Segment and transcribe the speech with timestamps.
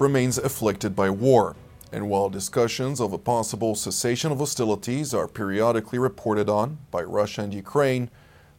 [0.00, 1.54] Remains afflicted by war,
[1.92, 7.42] and while discussions of a possible cessation of hostilities are periodically reported on by Russia
[7.42, 8.10] and Ukraine,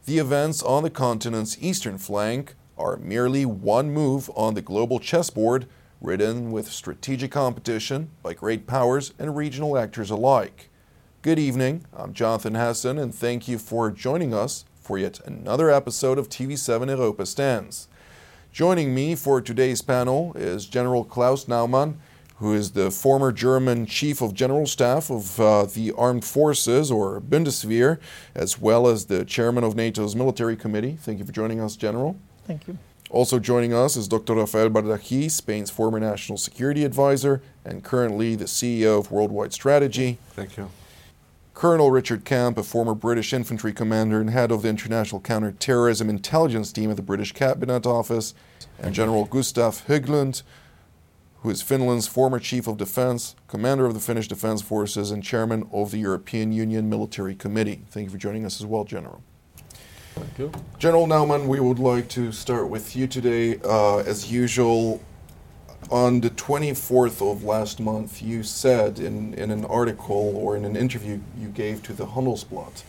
[0.06, 5.66] the events on the continent's eastern flank are merely one move on the global chessboard
[6.00, 10.70] ridden with strategic competition by great powers and regional actors alike.
[11.20, 16.16] Good evening, I'm Jonathan Hessen, and thank you for joining us for yet another episode
[16.18, 17.88] of TV7 Europa Stands.
[18.56, 21.96] Joining me for today's panel is General Klaus Naumann,
[22.36, 27.20] who is the former German Chief of General Staff of uh, the Armed Forces, or
[27.20, 27.98] Bundeswehr,
[28.34, 30.96] as well as the Chairman of NATO's Military Committee.
[30.98, 32.16] Thank you for joining us, General.
[32.46, 32.78] Thank you.
[33.10, 34.36] Also joining us is Dr.
[34.36, 40.16] Rafael Bardaji, Spain's former National Security Advisor and currently the CEO of Worldwide Strategy.
[40.30, 40.70] Thank you.
[41.56, 46.70] Colonel Richard Kemp, a former British infantry commander and head of the International Counterterrorism Intelligence
[46.70, 48.34] Team at the British Cabinet Office,
[48.78, 50.42] and General Gustav Hägglund,
[51.40, 55.66] who is Finland's former Chief of Defense, Commander of the Finnish Defense Forces, and Chairman
[55.72, 57.80] of the European Union Military Committee.
[57.88, 59.22] Thank you for joining us as well, General.
[60.14, 60.52] Thank you.
[60.78, 63.58] General Naumann, we would like to start with you today.
[63.64, 65.00] Uh, as usual,
[65.90, 70.76] on the 24th of last month, you said in, in an article or in an
[70.76, 72.82] interview you gave to the Handelsblatt,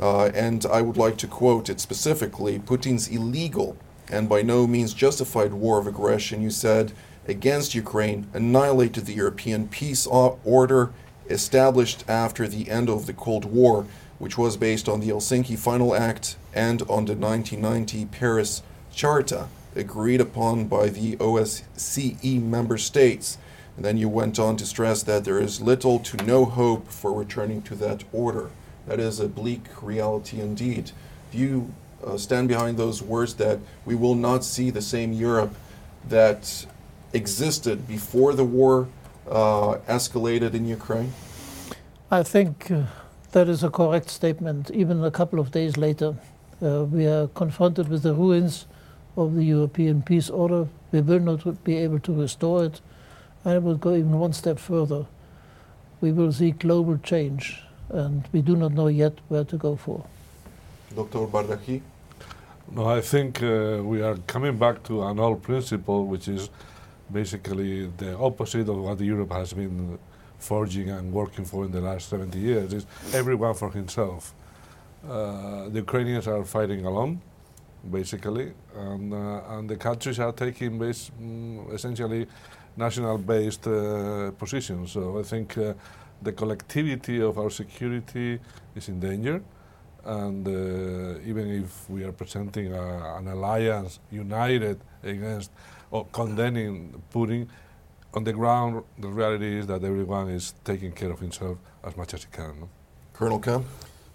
[0.00, 3.76] uh, and I would like to quote it specifically Putin's illegal
[4.10, 6.92] and by no means justified war of aggression, you said,
[7.26, 10.92] against Ukraine annihilated the European peace order
[11.28, 13.86] established after the end of the Cold War,
[14.18, 18.62] which was based on the Helsinki Final Act and on the 1990 Paris
[18.94, 23.38] Charter agreed upon by the OSCE member states.
[23.76, 27.12] And then you went on to stress that there is little to no hope for
[27.12, 28.50] returning to that order.
[28.86, 30.90] That is a bleak reality indeed.
[31.30, 31.72] Do you
[32.04, 35.54] uh, stand behind those words that we will not see the same Europe
[36.08, 36.66] that
[37.12, 38.88] existed before the war
[39.30, 41.12] uh, escalated in Ukraine?
[42.10, 42.84] I think uh,
[43.32, 44.70] that is a correct statement.
[44.70, 46.16] Even a couple of days later,
[46.62, 48.66] uh, we are confronted with the ruins
[49.18, 50.68] of the European peace order.
[50.92, 52.80] We will not be able to restore it.
[53.44, 55.06] I will go even one step further.
[56.00, 60.04] We will see global change, and we do not know yet where to go for.
[60.94, 61.26] Dr.
[61.26, 61.80] Bardaji?
[62.70, 66.50] No, I think uh, we are coming back to an old principle, which is
[67.12, 69.98] basically the opposite of what Europe has been
[70.38, 72.72] forging and working for in the last 70 years.
[72.72, 74.34] Is everyone for himself.
[75.08, 77.20] Uh, the Ukrainians are fighting alone
[77.90, 82.26] basically, and, uh, and the countries are taking base, mm, essentially
[82.76, 84.92] national-based uh, positions.
[84.92, 85.74] So I think uh,
[86.22, 88.38] the collectivity of our security
[88.74, 89.42] is in danger,
[90.04, 95.50] and uh, even if we are presenting a, an alliance united against
[95.90, 97.48] or condemning Putin,
[98.14, 102.14] on the ground the reality is that everyone is taking care of himself as much
[102.14, 102.60] as he can.
[102.60, 102.68] No?
[103.12, 103.66] Colonel Kemp?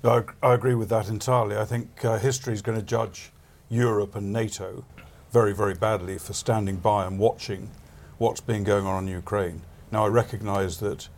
[0.03, 1.55] I, I agree with that entirely.
[1.57, 3.31] I think uh, history is going to judge
[3.73, 4.85] Europe and NATO
[5.31, 7.71] very, very badly for standing by and watching
[8.19, 9.63] what's been going on in Ukraine.
[9.91, 11.09] Now, I recognise that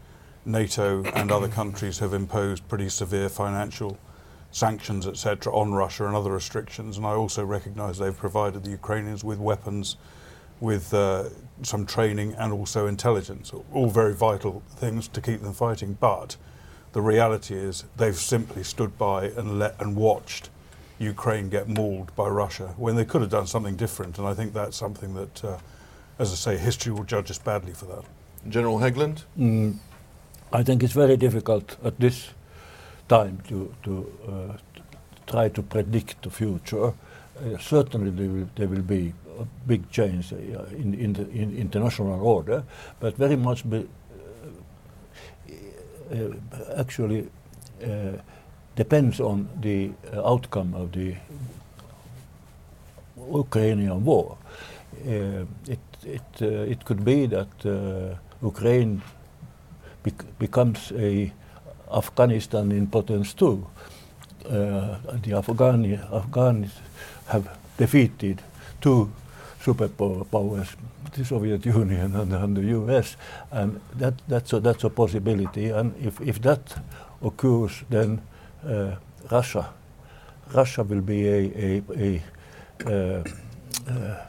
[0.45, 3.97] NATO and other countries have imposed pretty severe financial
[4.51, 9.21] sanctions, etc., on Russia and other restrictions, and I also recognise they've provided the Ukrainians
[9.21, 9.97] with weapons,
[10.61, 11.25] with uh,
[11.61, 13.51] some training, and also intelligence.
[13.73, 15.97] All very vital things to keep them fighting.
[15.99, 16.38] But
[16.94, 20.49] the reality is they've simply stood by and let and watched
[21.00, 24.18] Ukraine get mauled by Russia when they could have done something different.
[24.18, 25.57] And I think that's something that, uh,
[26.19, 28.03] as I say, history will judge us badly for that.
[28.47, 29.24] General Hägglund?
[29.38, 29.75] Mm,
[30.53, 32.30] I think it's very difficult at this
[33.07, 34.57] time to, to uh,
[35.27, 36.88] try to predict the future.
[36.88, 40.38] Uh, certainly, there will, there will, be a big change uh,
[40.71, 42.63] in, in the in international order,
[43.00, 43.86] but very much be,
[46.12, 47.27] uh, uh, actually
[48.75, 51.16] depends on the uh, outcome of the
[53.18, 54.38] Ukrainian war.
[55.06, 57.48] Uh, it, it, uh, it could be that
[58.42, 59.01] Ukraine
[60.04, 61.31] bec becomes a
[61.92, 63.66] Afghanistan in potence too.
[65.24, 66.71] the Afghani, Afghans
[67.28, 68.42] have defeated
[68.81, 69.10] two
[69.66, 70.75] superpowers,
[71.13, 73.18] the Soviet Union and, and, the US,
[73.51, 75.69] and that, that's, a, that's a possibility.
[75.69, 76.75] And if, if that
[77.24, 78.21] occurs, then
[78.65, 78.95] uh,
[79.31, 79.73] Russia,
[80.53, 82.21] Russia will be a, a, a
[82.85, 83.23] uh,
[83.89, 84.25] uh,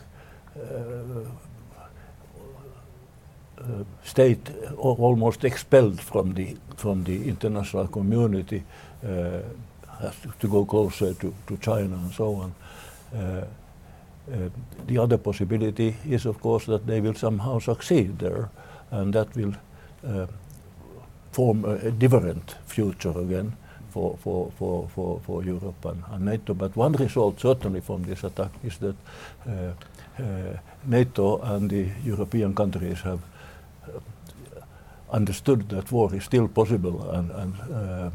[3.58, 8.62] uh state almost expelled from the from the international community
[9.02, 12.54] has to go closer to, to China and so on.
[14.28, 14.48] Uh,
[14.88, 18.50] the other possibility is, of course, that they will somehow succeed there,
[18.90, 19.54] and that will
[20.04, 20.26] uh,
[21.30, 23.56] form a, a, different future again
[23.96, 26.54] for, for, for, for, for Europe and, and, NATO.
[26.54, 28.96] But one result, certainly, from this attack is that
[29.48, 29.72] uh,
[30.22, 33.20] uh NATO and the European countries have
[33.88, 34.00] uh,
[35.16, 38.12] understood that war is still possible and, and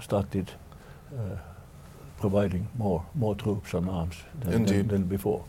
[0.00, 0.50] started
[2.20, 5.44] providing more more troops and arms than, than, than, before.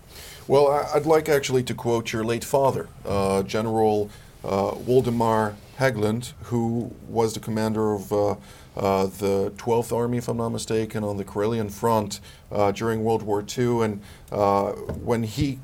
[0.48, 4.10] Well, I'd like actually to quote your late father, uh, General
[4.44, 8.36] uh, Waldemar Hägglund, who was the commander of uh,
[8.80, 12.20] uh the 12th Army, if I'm not mistaken, on the Karelian front
[12.52, 13.82] uh, during World War II.
[13.84, 15.60] And uh, when he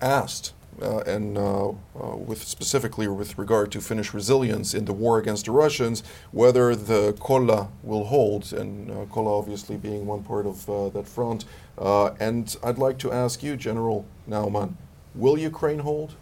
[0.00, 1.74] asked uh, and uh, uh,
[2.16, 7.14] with specifically with regard to Finnish resilience in the war against the Russians, whether the
[7.14, 11.44] Kollaa will hold, and Kollaa obviously being one part of that front.
[11.78, 14.74] And I'd like to ask you, General Naumann,
[15.16, 16.14] will Ukraine hold?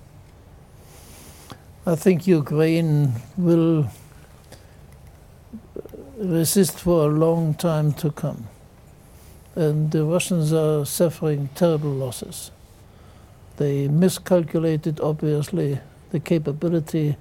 [1.84, 3.90] I think Ukraine will
[6.16, 8.48] resist for a long time to come.
[9.54, 12.50] And the Russians are suffering terrible losses.
[13.56, 15.80] They miscalculated, obviously,
[16.10, 17.16] the capability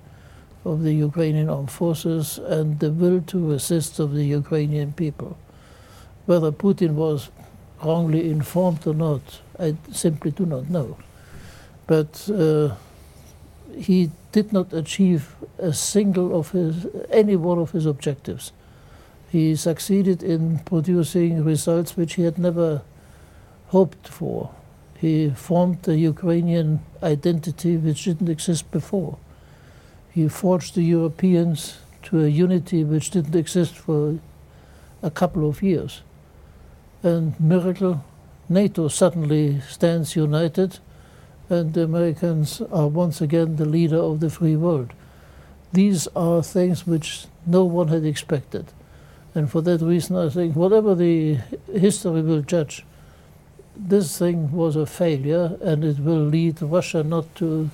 [0.65, 5.37] of the Ukrainian armed forces and the will to resist of the Ukrainian people.
[6.25, 7.29] Whether Putin was
[7.83, 10.97] wrongly informed or not, I simply do not know.
[11.87, 12.75] But uh,
[13.77, 18.51] he did not achieve a single of his, any one of his objectives.
[19.35, 22.83] He succeeded in producing results which he had never
[23.67, 24.51] hoped for.
[24.97, 29.17] He formed the Ukrainian identity which didn't exist before.
[30.09, 34.19] He forged the Europeans to a unity which didn't exist for
[35.03, 36.01] a couple of years.
[37.03, 38.05] And miracle,
[38.47, 40.79] NATO suddenly stands united,
[41.49, 44.93] and the Americans are once again the leader of the free world.
[45.73, 48.67] These are things which no one had expected.
[49.35, 51.37] And for that reason, I think whatever the
[51.73, 52.85] history will judge,
[53.75, 57.69] this thing was a failure and it will lead Russia not to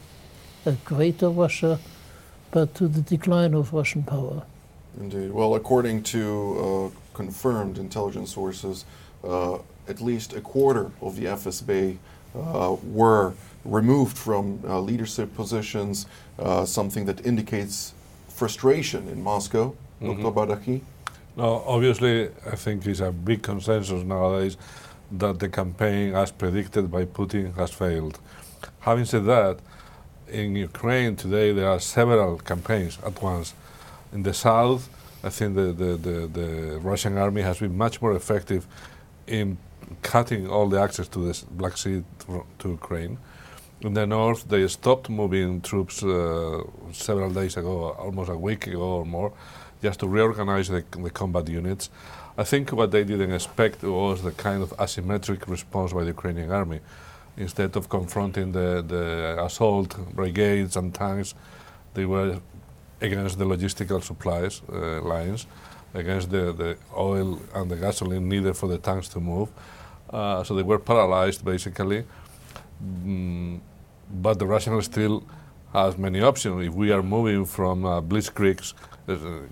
[0.66, 1.80] a greater Russia,
[2.50, 4.44] but to the decline of Russian power.
[5.00, 5.32] Indeed.
[5.32, 8.86] Well, according to uh, confirmed intelligence sources,
[9.24, 11.98] uh, at least a quarter of the FSB
[12.36, 13.34] uh, were
[13.64, 16.08] removed from uh, leadership positions,
[16.40, 17.94] uh, something that indicates
[18.30, 19.76] frustration in Moscow.
[20.02, 20.24] Mm-hmm.
[20.24, 20.36] Dr.
[20.36, 20.82] Bardaji?
[21.42, 24.58] No, obviously, I think it's a big consensus nowadays
[25.14, 28.20] that the campaign, as predicted by Putin, has failed.
[28.82, 29.58] Having said that,
[30.28, 33.56] in Ukraine today there are several campaigns at once.
[34.14, 34.88] In the south,
[35.24, 38.68] I think the, the, the, the Russian army has been much more effective
[39.26, 39.58] in
[40.04, 42.04] cutting all the access to the Black Sea
[42.60, 43.18] to Ukraine.
[43.82, 48.84] In the north, they stopped moving troops uh, several days ago, almost a week ago
[49.00, 49.34] or more,
[49.82, 51.90] just to reorganize the, the combat units.
[52.38, 56.52] I think what they didn't expect was the kind of asymmetric response by the Ukrainian
[56.52, 56.80] army.
[57.38, 61.34] Instead of confronting the, the assault brigades and tanks,
[61.94, 62.40] they were
[63.02, 65.48] against the logistical supplies uh, lines,
[65.94, 69.50] against the, the oil and the gasoline needed for the tanks to move.
[70.10, 72.06] Uh, so they were paralyzed basically.
[72.84, 73.60] Mm,
[74.14, 75.24] but the Russians still
[75.74, 76.68] has many options.
[76.68, 78.74] If we are moving from uh, blitzkriegs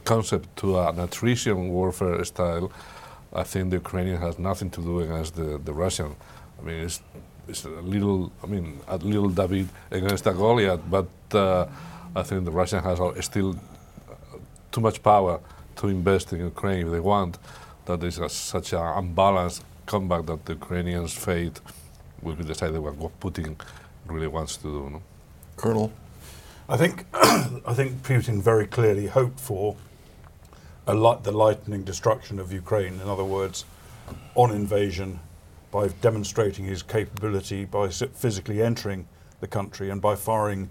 [0.04, 2.72] concept to an attrition warfare style,
[3.34, 6.16] I think the Ukrainian has nothing to do against the, the Russian.
[6.60, 7.02] I mean, it's,
[7.48, 11.68] it's a little, I mean, a little David against a Goliath, but uh,
[12.16, 13.56] I think the Russian has still
[14.72, 15.40] too much power
[15.78, 17.38] to invest in Ukraine if they want.
[17.86, 21.60] That is a, such an unbalanced combat that the Ukrainians' fate
[22.22, 23.56] will be decided by what Putin
[24.06, 24.90] really wants to do.
[24.90, 25.02] No?
[25.56, 25.92] Colonel?
[26.70, 29.76] I think I think Putin very clearly hoped for
[30.88, 33.02] light, the lightning destruction of Ukraine.
[33.02, 33.66] In other words,
[34.36, 35.20] on invasion,
[35.72, 39.08] by demonstrating his capability, by physically entering
[39.40, 40.70] the country, and by firing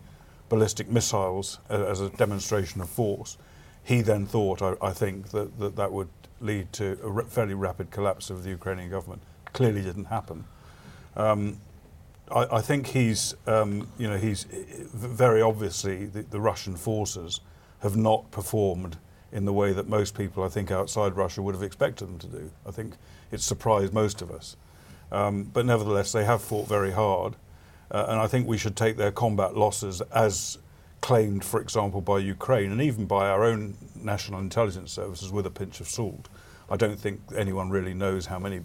[0.48, 3.36] ballistic missiles as a demonstration of force.
[3.82, 6.08] He then thought, I, I think, that, that that would
[6.40, 9.22] lead to a fairly rapid collapse of the Ukrainian government.
[9.52, 10.44] Clearly didn't happen.
[11.16, 11.58] Um,
[12.30, 17.40] I, I think he's, um, you know, he's very obviously the, the Russian forces
[17.80, 18.96] have not performed
[19.30, 22.26] in the way that most people, I think, outside Russia would have expected them to
[22.26, 22.50] do.
[22.66, 22.94] I think
[23.30, 24.56] it surprised most of us.
[25.12, 27.36] Um, but nevertheless, they have fought very hard.
[27.90, 30.58] Uh, and I think we should take their combat losses as
[31.00, 35.50] claimed, for example, by Ukraine and even by our own national intelligence services with a
[35.50, 36.28] pinch of salt.
[36.70, 38.60] I don't think anyone really knows how many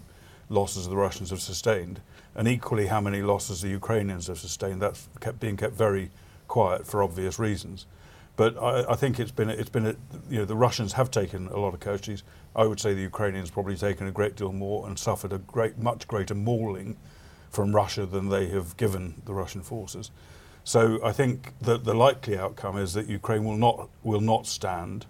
[0.50, 2.00] losses the Russians have sustained,
[2.34, 4.82] and equally how many losses the Ukrainians have sustained.
[4.82, 6.10] That's kept being kept very
[6.48, 7.86] quiet for obvious reasons.
[8.36, 9.96] But I, I think it's been it's been a,
[10.28, 12.24] you know the Russians have taken a lot of casualties.
[12.56, 15.78] I would say the Ukrainians probably taken a great deal more and suffered a great
[15.78, 16.96] much greater mauling
[17.50, 20.10] from Russia than they have given the Russian forces.
[20.64, 25.06] So I think that the likely outcome is that Ukraine will not will not stand,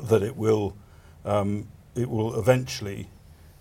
[0.00, 0.76] that it will
[1.24, 3.10] um, it will eventually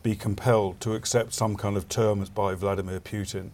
[0.03, 3.49] be compelled to accept some kind of terms by Vladimir Putin.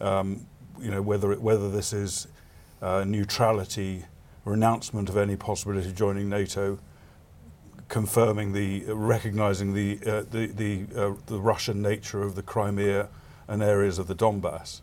[0.00, 0.46] Um,
[0.80, 2.28] you know whether it, whether this is
[2.80, 4.04] uh, neutrality,
[4.44, 6.78] renouncement of any possibility of joining NATO,
[7.88, 13.08] confirming the uh, recognizing the uh, the the, uh, the Russian nature of the Crimea
[13.48, 14.82] and areas of the Donbass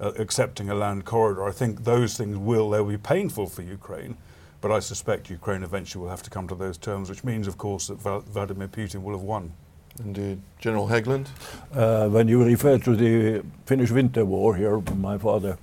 [0.00, 1.44] uh, accepting a land corridor.
[1.46, 4.16] I think those things will, they'll be painful for Ukraine,
[4.60, 7.58] but I suspect Ukraine eventually will have to come to those terms, which means, of
[7.58, 9.52] course, that Vladimir Putin will have won.
[10.02, 10.38] Indeed.
[10.58, 11.28] General Hägglund?
[11.72, 15.56] Uh, when you refer to the Finnish Winter War here, my father,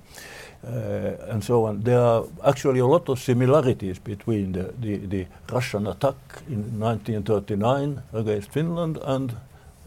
[0.64, 5.26] uh, and so on, there are actually a lot of similarities between the, the, the
[5.50, 6.14] Russian attack
[6.48, 9.34] in 1939 against Finland and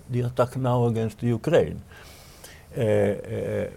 [0.09, 1.81] the attack now against Ukraine.
[2.77, 3.67] Uh, uh,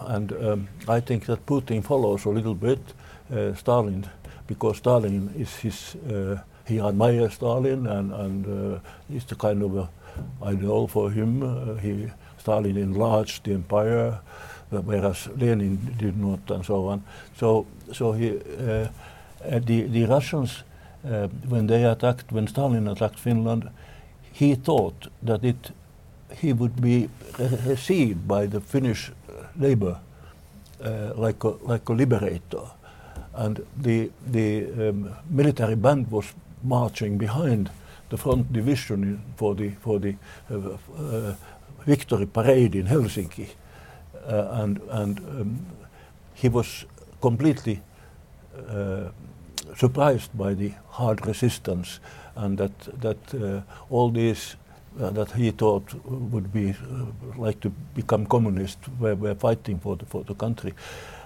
[0.00, 2.80] and um, I think that Putin follows a little bit
[3.34, 4.06] uh, Stalin
[4.46, 6.36] because Stalin is his, uh,
[6.66, 8.78] he admires Stalin and, and uh,
[9.10, 9.88] it's the kind of a
[10.42, 11.42] ideal for him.
[11.42, 14.20] Uh, he, Stalin enlarged the empire,
[14.72, 17.04] uh, whereas Lenin did not and so on.
[17.36, 18.88] So, so he, uh,
[19.60, 20.64] the, the Russians,
[21.48, 23.70] when they attacked, when Stalin attacked Finland,
[24.32, 25.70] he thought that it,
[26.36, 27.08] he would be
[27.66, 29.12] received by the Finnish
[29.56, 30.00] labor
[30.82, 32.64] uh, like, a, like a liberator.
[33.34, 37.70] And the, the um, military band was marching behind
[38.12, 40.14] the front division for the, for the
[40.50, 41.34] uh, uh,
[41.86, 43.48] victory parade in Helsinki.
[44.26, 45.66] Uh, and and um,
[46.34, 46.84] he was
[47.20, 47.80] completely
[49.76, 52.00] surprised by the hard resistance
[52.36, 54.56] and that, that all these
[55.00, 57.06] uh, that he thought would be uh,
[57.36, 60.74] like to become communist, We're fighting for the, for the country.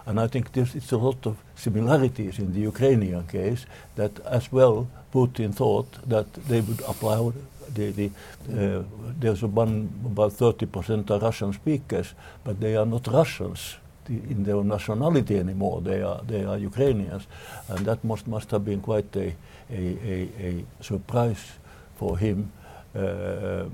[0.06, 4.52] And I think there's it's a lot of similarities in the Ukrainian case that as
[4.52, 7.32] well Putin thought that they would apply
[7.75, 8.11] the, the,
[8.50, 8.82] uh,
[9.18, 13.76] there's one, about 30% are Russian speakers, but they are not Russians
[14.08, 15.80] in their nationality anymore.
[15.80, 17.26] They are, they are Ukrainians.
[17.68, 19.35] And that must, must have been quite a,
[19.70, 21.58] a, a, a surprise
[21.96, 22.52] for him.
[22.97, 23.69] Uh,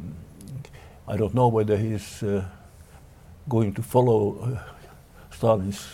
[1.06, 2.44] I don't know whether he's uh,
[3.48, 4.58] going to follow uh,
[5.30, 5.86] Stalin's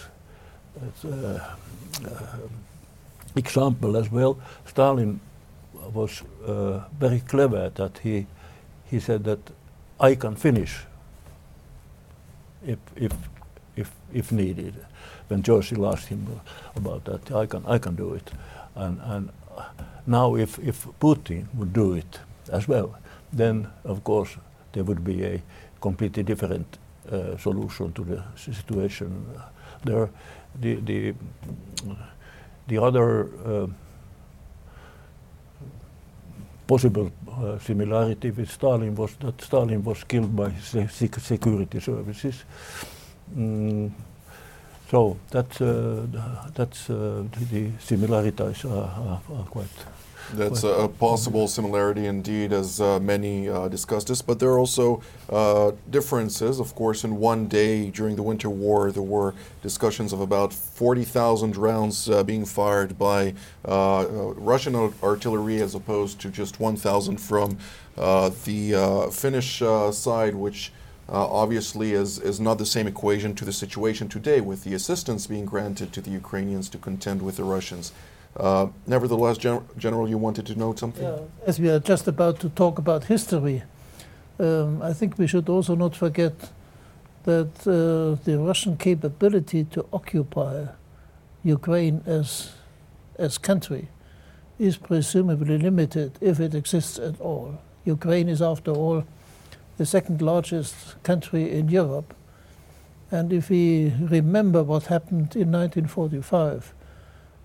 [3.37, 4.39] example as well.
[4.65, 5.21] Stalin
[5.93, 6.23] was
[6.99, 8.27] very clever that he
[8.91, 9.39] he said that
[10.01, 10.87] I can finish
[12.67, 13.13] if if
[13.77, 14.75] if if needed.
[15.29, 16.41] When Churchill asked him
[16.77, 18.31] about that, I can I can do it,
[18.75, 19.29] and and
[20.07, 22.21] now if if Putin would do it
[22.51, 22.97] as well,
[23.33, 24.37] then of course
[24.73, 25.43] there would be a
[25.81, 26.79] completely different
[27.11, 29.27] uh, solution to the situation.
[29.85, 30.11] There,
[30.61, 31.15] the the
[32.69, 33.67] the other uh,
[36.67, 40.91] possible uh, similarity with Stalin was that Stalin was killed by his
[41.23, 42.45] security services.
[43.35, 43.91] Mm,
[44.91, 46.07] so that's uh,
[46.55, 49.87] that's uh, the, similarities are, are, are quite
[50.35, 54.23] that's a, a, possible similarity indeed, as uh, many uh, discussed this.
[54.23, 56.61] But there are also uh, differences.
[56.61, 61.57] Of course, in one day during the Winter War, there were discussions of about 40,000
[61.57, 64.05] rounds uh, being fired by uh, uh,
[64.35, 67.59] Russian artillery as opposed to just 1,000 from
[67.97, 70.73] the Finnish side, which
[71.09, 75.47] obviously is, is not the same equation to the situation today with the assistance being
[75.47, 77.93] granted to the Ukrainians to contend with the Russians.
[78.37, 81.05] Uh, nevertheless, Gen General, you wanted to note something?
[81.05, 83.63] Yeah, as we are just about to talk about history,
[84.39, 86.35] um, I think we should also not forget
[87.25, 90.67] that uh, the Russian capability to occupy
[91.43, 92.53] Ukraine as,
[93.19, 93.89] as country
[94.59, 97.59] is presumably limited if it exists at all.
[97.85, 99.05] Ukraine is, after all,
[99.77, 102.15] the second largest country in Europe.
[103.11, 106.75] And if we remember what happened in 1945,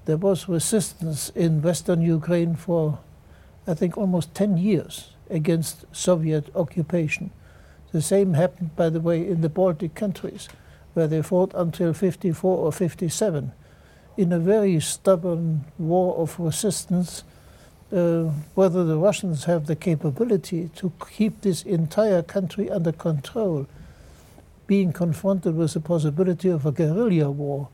[0.05, 2.99] there was resistance in Western Ukraine for,
[3.65, 7.31] I think, almost 10 years against Soviet occupation.
[7.91, 10.49] The same happened, by the way, in the Baltic countries,
[10.93, 13.51] where they fought until 54 or 57
[14.17, 17.23] in a very stubborn war of resistance.
[17.91, 23.67] Uh, whether the Russians have the capability to keep this entire country under control,
[24.65, 27.69] being confronted with the possibility of a guerrilla war,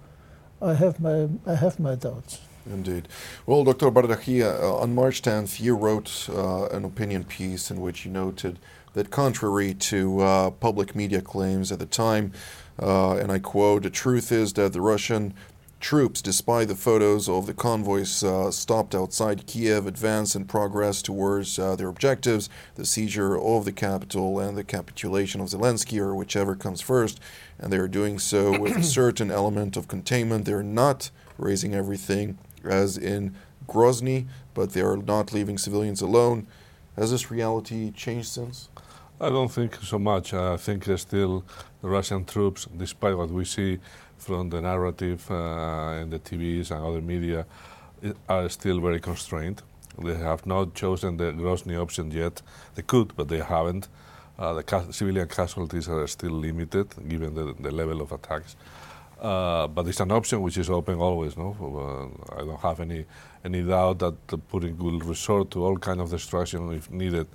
[0.62, 2.42] I have my, I have my doubts.
[2.66, 3.08] Indeed.
[3.46, 3.89] Well, Dr.
[3.89, 8.60] Bardaji, uh, on March 10th, you wrote uh, an opinion piece in which you noted
[8.94, 12.34] that contrary to uh, public media claims at the time,
[12.82, 15.34] uh, and I quote, the truth is that the Russian
[15.79, 21.57] troops, despite the photos of the convoys uh, stopped outside Kiev, advance and progress towards
[21.57, 26.55] uh, their objectives, the seizure of the capital and the capitulation of Zelensky, or whichever
[26.55, 27.19] comes first.
[27.57, 30.45] And they are doing so with a certain element of containment.
[30.45, 33.36] They're not raising everything as in
[33.67, 36.48] Grozny, but they are not leaving civilians alone.
[36.95, 38.69] Has this reality changed since?
[39.21, 40.33] I don't think so much.
[40.33, 41.43] I think still
[41.81, 43.79] the Russian troops, despite what we see
[44.29, 47.45] from the narrative uh, in the TVs and other media,
[48.27, 49.59] are still very constrained.
[50.07, 52.36] They have not chosen the Grozny option yet.
[52.75, 53.88] They could, but they haven't.
[54.38, 58.55] Uh, the ca civilian casualties are still limited given the, the level of attacks.
[59.19, 61.36] Uh, but it's an option which is open always.
[61.36, 61.50] No,
[62.39, 63.01] I don't have any
[63.43, 64.15] any doubt that
[64.51, 67.27] Putin will resort to all kind of destruction if needed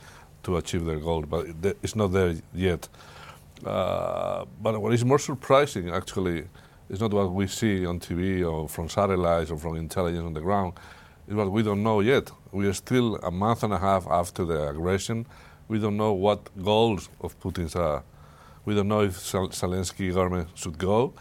[0.44, 1.22] to achieve their goal.
[1.32, 1.42] But
[1.82, 2.34] it's not there
[2.70, 2.88] yet.
[3.66, 6.44] Uh, but what is more surprising, actually,
[6.94, 10.40] is not what we see on TV or from satellites or from intelligence on the
[10.40, 10.72] ground.
[11.26, 12.30] It's what we don't know yet.
[12.52, 15.26] We are still a month and a half after the aggression.
[15.66, 18.04] We don't know what goals of Putin's are.
[18.64, 21.14] We don't know if Zelensky government should go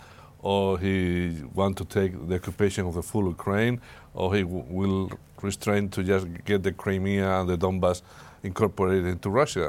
[0.43, 3.79] or he want to take the occupation of the full Ukraine,
[4.13, 5.09] or he will
[5.41, 8.01] restrain to just get the Crimea and the Donbass
[8.43, 9.67] incorporated into Russia.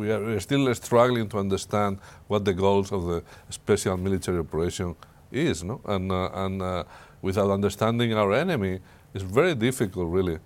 [0.00, 1.98] We are still struggling to understand
[2.28, 4.94] what the goals of the special military operation
[5.32, 5.80] is, no?
[5.84, 6.84] And, uh, and uh,
[7.22, 8.80] without understanding our enemy,
[9.14, 10.38] it's very difficult, really,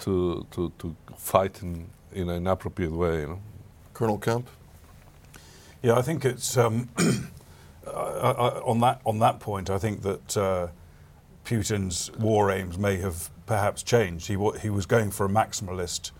[0.00, 3.20] to, to, to fight in, in an appropriate way.
[3.20, 3.40] You know?
[3.94, 4.48] Colonel Kemp?
[5.82, 6.56] Yeah, I think it's.
[6.56, 6.88] Um,
[7.86, 10.68] I, I, on that on that point, I think that uh,
[11.44, 14.26] Putin's war aims may have perhaps changed.
[14.26, 16.10] He he was going for a maximalist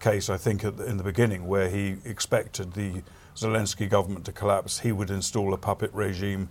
[0.00, 3.02] case, I think, the, in the beginning, where he expected the
[3.36, 4.80] Zelensky government to collapse.
[4.80, 6.48] He would install a puppet regime.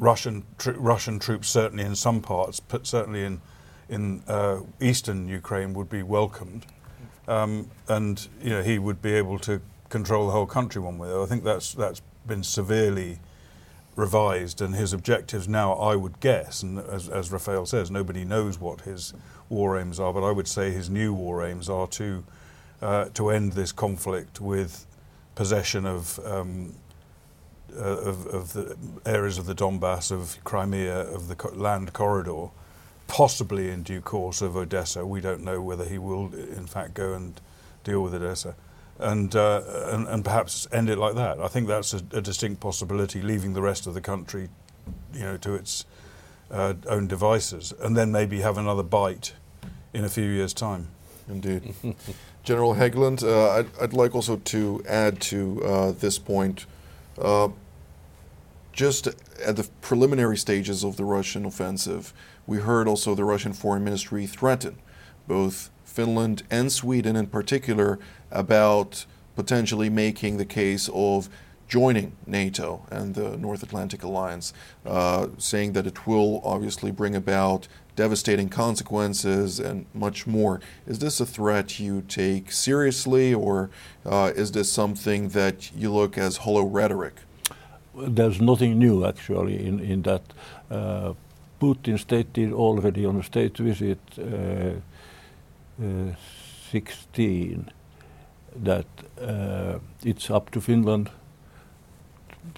[0.00, 3.40] Russian tr- Russian troops, certainly in some parts, but certainly in
[3.88, 6.66] in uh, eastern Ukraine, would be welcomed,
[7.28, 11.14] um, and you know he would be able to control the whole country one way.
[11.14, 13.18] I think that's that's been severely
[13.96, 18.58] revised, and his objectives now, I would guess, and as, as Raphael says, nobody knows
[18.58, 19.12] what his
[19.48, 22.24] war aims are, but I would say his new war aims are to
[22.80, 24.86] uh, to end this conflict with
[25.34, 26.74] possession of, um,
[27.76, 32.48] uh, of, of the areas of the Donbass, of Crimea, of the land corridor,
[33.06, 35.04] possibly in due course of Odessa.
[35.04, 37.40] We don't know whether he will, in fact, go and
[37.84, 38.54] deal with Odessa
[39.00, 41.40] and, uh, and, and perhaps end it like that.
[41.40, 44.48] I think that's a, a, distinct possibility, leaving the rest of the country,
[45.14, 45.86] you know, to its
[46.50, 49.32] uh, own devices, and then maybe have another bite
[49.94, 50.88] in a few years' time.
[51.28, 51.74] Indeed.
[52.42, 56.66] General Hägglund, uh, I'd, I'd, like also to add to uh, this point.
[57.20, 57.48] Uh,
[58.72, 59.08] just
[59.44, 62.14] at the preliminary stages of the Russian offensive,
[62.46, 64.78] we heard also the Russian Foreign Ministry threaten
[65.26, 67.98] both Finland and Sweden in particular
[68.30, 69.06] about
[69.36, 71.28] potentially making the case of
[71.68, 74.52] joining NATO and the North Atlantic Alliance,
[74.84, 77.68] uh, saying that it will obviously bring about
[78.04, 80.54] devastating consequences and much more.
[80.86, 83.56] Is this a threat you take seriously, or
[84.06, 87.16] uh, is this something that you look as hollow rhetoric?
[88.18, 90.22] There's nothing new actually in, in that.
[90.70, 91.12] Uh,
[91.60, 94.24] Putin stated already on a state visit uh,
[95.84, 96.14] uh
[96.70, 97.70] 16
[98.68, 98.86] that
[99.20, 99.78] uh,
[100.10, 101.10] it's up to Finland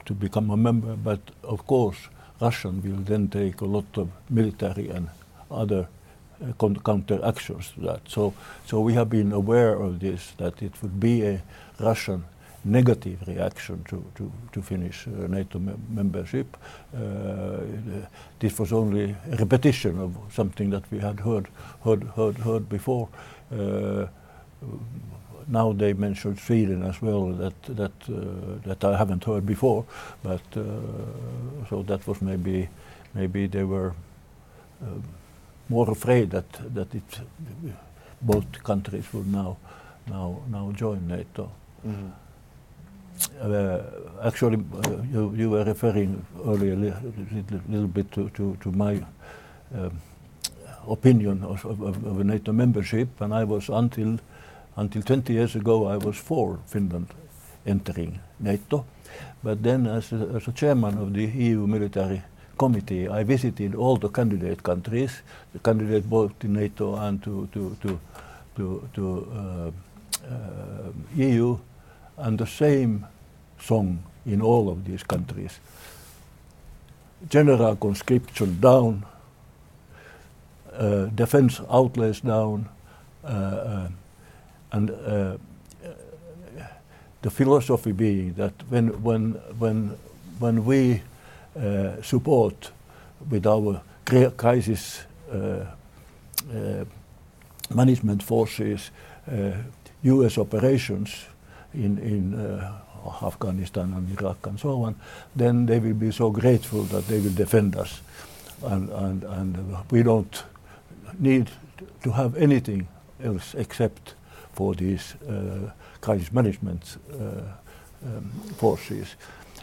[0.04, 2.00] to become a member, but of course,
[2.40, 5.08] Russian will then take a lot of military and
[5.52, 5.88] other
[6.42, 6.52] uh,
[6.84, 8.00] counter actions to that.
[8.08, 8.34] So,
[8.66, 11.42] so we have been aware of this, that it would be a
[11.80, 12.24] Russian
[12.64, 16.56] negative reaction to, to, to Finnish uh, NATO me membership.
[16.94, 17.58] Uh,
[18.38, 21.48] this was only a repetition of something that we had heard,
[21.84, 23.08] heard, heard, heard before.
[23.50, 24.06] Uh,
[25.48, 29.84] now they mentioned Sweden as well that that uh, that I haven't heard before,
[30.22, 30.62] but uh,
[31.68, 32.68] so that was maybe
[33.14, 33.92] maybe they were
[34.82, 34.86] uh,
[35.72, 37.20] more afraid that that it
[38.20, 39.56] both countries would now
[40.10, 41.50] now now join NATO.
[41.86, 42.10] Mhm.
[43.40, 43.78] Uh,
[44.24, 46.94] actually, uh, you, you were referring earlier a li-
[47.32, 48.94] little, little bit to, to, to my
[49.74, 50.00] um,
[50.88, 54.18] opinion of, of, of a NATO membership, and I was until
[54.76, 57.06] until 20 years ago I was for Finland
[57.66, 58.84] entering NATO,
[59.44, 62.22] but then as a, as a chairman of the EU military
[62.62, 65.22] committee, I visited all the candidate countries,
[65.52, 68.00] the candidate both to NATO and to to to
[68.56, 69.70] to, to uh,
[70.30, 71.58] uh, EU,
[72.18, 73.06] and the same
[73.58, 75.58] song in all of these countries.
[77.28, 79.04] General conscription down,
[80.72, 82.68] uh, defense outlays down,
[83.24, 83.88] uh, uh,
[84.72, 85.36] and uh,
[87.22, 89.96] the philosophy being that when, when, when,
[90.38, 91.02] when we
[92.02, 92.72] support
[93.30, 93.80] with our
[94.36, 95.66] crisis uh,
[96.52, 96.84] uh,
[97.74, 98.90] management forces
[99.30, 99.52] uh,
[100.02, 101.26] US operations
[101.74, 102.78] in, uh,
[103.22, 104.94] Afghanistan and Iraq and so on,
[105.34, 108.00] then they will be so grateful that they will defend us.
[108.62, 110.44] And, we don't
[111.18, 111.50] need
[112.04, 112.86] to have anything
[113.22, 114.14] else except
[114.52, 117.16] for these uh, crisis management uh,
[118.04, 119.16] um, forces.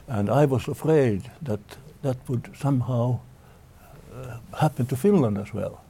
[0.09, 1.59] And I was afraid that
[2.01, 3.19] that would somehow
[4.13, 5.81] uh, happen to Finland as well.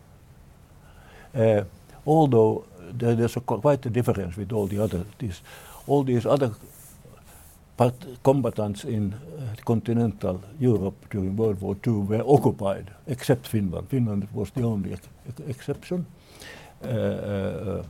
[1.36, 1.64] Uh,
[2.06, 2.66] although
[2.98, 5.42] there, there's a, quite a difference with all the other these
[5.88, 6.52] all these other
[8.24, 13.88] combatants in uh, continental Europe during World War II were occupied, except Finland.
[13.90, 16.06] Finland was the only ex- ex- exception.
[16.84, 17.84] Uh, uh,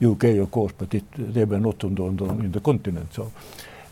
[0.00, 3.12] UK, of course, but it, they were not on the, on the, in the continent.
[3.12, 3.32] So,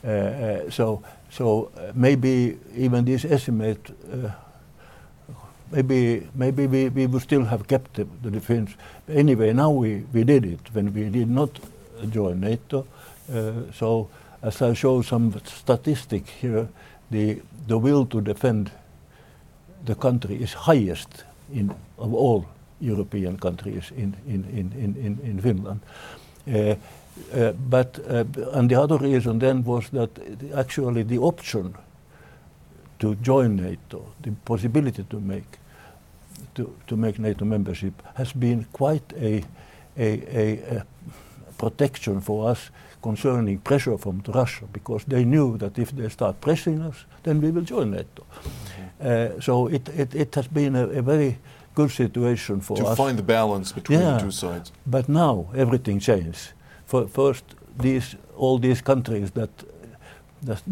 [0.05, 4.31] uh, uh, so, so uh, maybe even this estimate uh,
[5.71, 8.75] maybe maybe we, we would still have kept the, the defense.
[9.09, 11.51] Anyway, now we, we did it when we did not
[12.11, 12.87] join NATO.
[13.33, 14.09] Uh, so
[14.43, 16.69] as I show some statistic here,
[17.11, 18.71] the the will to defend
[19.85, 22.47] the country is highest in of all
[22.81, 25.81] European countries in in in in, in, in Finland.
[27.35, 28.25] Uh, but uh,
[28.59, 30.11] and the other reason then was that
[30.55, 31.75] actually the option
[32.99, 35.59] to join NATO, the possibility to make
[36.55, 39.43] to, to make NATO membership has been quite a,
[39.97, 40.87] a, a, a
[41.59, 42.71] protection for us
[43.03, 47.51] concerning pressure from Russia because they knew that if they start pressing us, then we
[47.51, 48.25] will join NATO.
[49.01, 51.39] Uh, so it, it, it has been a, a very
[51.75, 52.97] good situation for To us.
[52.97, 54.13] find the balance between Yeah.
[54.17, 54.73] the two sides.
[54.87, 56.53] But now everything changed.
[56.87, 57.44] For, first,
[57.79, 59.51] these all these countries that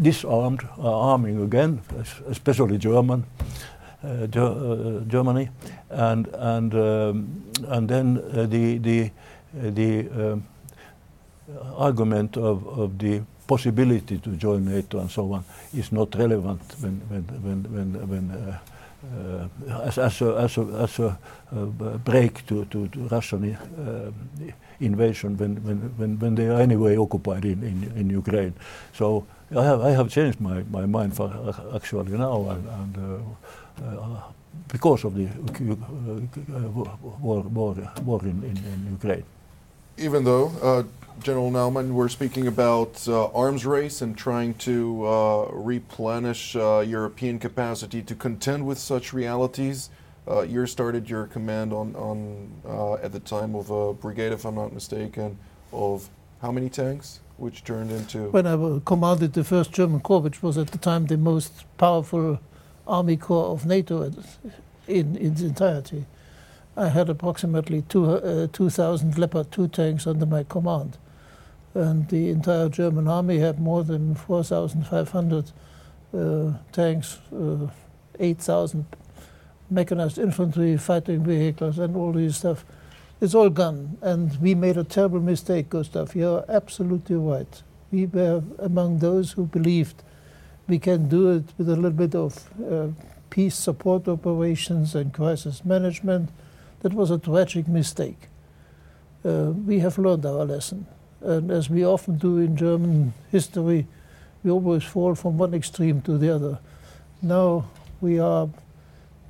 [0.01, 1.81] disarmed are arming again,
[2.27, 3.25] especially German,
[4.03, 5.49] uh, Ger- uh, Germany,
[5.89, 10.43] and and um, and then uh, the the uh, the um,
[11.77, 17.01] argument of, of the possibility to join NATO and so on is not relevant when
[17.09, 18.59] when when when, when uh,
[19.05, 21.17] uh, as, as a, as a, as a
[22.03, 23.55] break to, to, to Russian
[24.79, 28.53] invasion when, when, when, when they are anyway occupied in, in, in Ukraine.
[28.93, 32.97] So I have, I have changed my, my mind for uh, actually now and, and
[32.97, 34.21] uh, uh,
[34.71, 36.67] because of the uh,
[37.21, 39.23] war, war, war in, in, in Ukraine.
[39.97, 40.85] Even though,
[41.23, 47.39] General Naumann, we're speaking about uh, arms race and trying to uh, replenish uh, European
[47.39, 49.89] capacity to contend with such realities.
[50.27, 54.43] Uh, you started your command on, on uh, at the time of a brigade, if
[54.45, 55.37] I'm not mistaken,
[55.71, 56.09] of
[56.41, 60.57] how many tanks, which turned into When I commanded the first German Corps, which was
[60.57, 62.39] at the time the most powerful
[62.87, 64.15] army corps of NATO in,
[64.87, 66.05] in its entirety,
[66.75, 70.97] I had approximately two, uh, 2,000 Leopard 2 tanks under my command.
[71.73, 75.51] And the entire German army had more than 4,500
[76.13, 77.67] uh, tanks, uh,
[78.19, 78.85] 8,000
[79.69, 82.65] mechanized infantry, fighting vehicles, and all this stuff.
[83.21, 83.97] It's all gone.
[84.01, 86.15] And we made a terrible mistake, Gustav.
[86.15, 87.63] You're absolutely right.
[87.91, 90.03] We were among those who believed
[90.67, 92.87] we can do it with a little bit of uh,
[93.29, 96.29] peace support operations and crisis management.
[96.81, 98.27] That was a tragic mistake.
[99.23, 100.85] Uh, we have learned our lesson.
[101.21, 103.87] And as we often do in German history,
[104.43, 106.59] we always fall from one extreme to the other.
[107.21, 107.65] Now
[108.01, 108.47] we are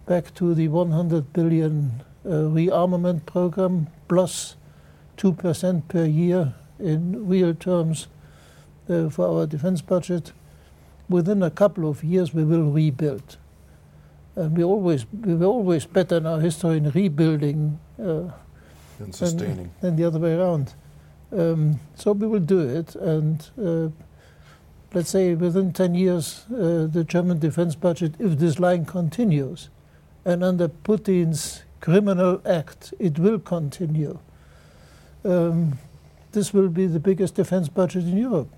[0.05, 4.55] back to the 100 billion uh, rearmament program plus
[5.17, 8.07] 2% per year in real terms
[8.89, 10.31] uh, for our defense budget.
[11.09, 13.37] Within a couple of years, we will rebuild.
[14.35, 18.31] And we always we were always better in our history in rebuilding uh,
[18.99, 19.71] And sustaining.
[19.81, 20.73] than the other way around.
[21.31, 23.89] Um, so we will do it, and uh,
[24.93, 29.69] let's say within 10 years, uh, the German defense budget, if this line continues,
[30.25, 34.17] and under Putin's criminal act, it will continue.
[35.23, 35.77] Um,
[36.31, 38.49] this will be the biggest defense budget in Europe.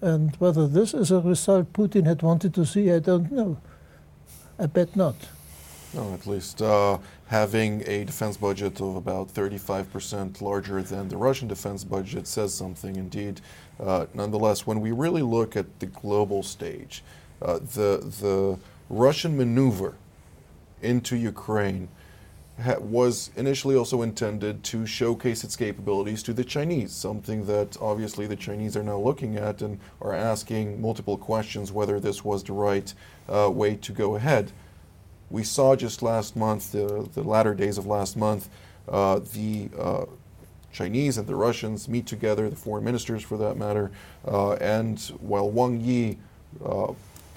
[0.00, 3.58] And whether this is a result Putin had wanted to see, I don't know.
[4.58, 5.14] I bet not.
[5.94, 11.48] No, at least uh, having a defense budget of about 35% larger than the Russian
[11.48, 13.42] defense budget says something indeed.
[13.78, 17.04] Uh, nonetheless, when we really look at the global stage,
[17.42, 18.58] uh, the, the
[18.88, 19.94] Russian maneuver
[20.82, 21.88] into Ukraine
[22.80, 28.36] was initially also intended to showcase its capabilities to the Chinese, something that obviously the
[28.36, 32.94] Chinese are now looking at and are asking multiple questions whether this was the right
[33.28, 34.52] uh, way to go ahead.
[35.30, 38.48] We saw just last month, the, the latter days of last month,
[38.88, 40.04] uh, the uh,
[40.72, 43.90] Chinese and the Russians meet together, the foreign ministers for that matter,
[44.26, 46.18] uh, and while Wang Yi
[46.64, 46.92] uh,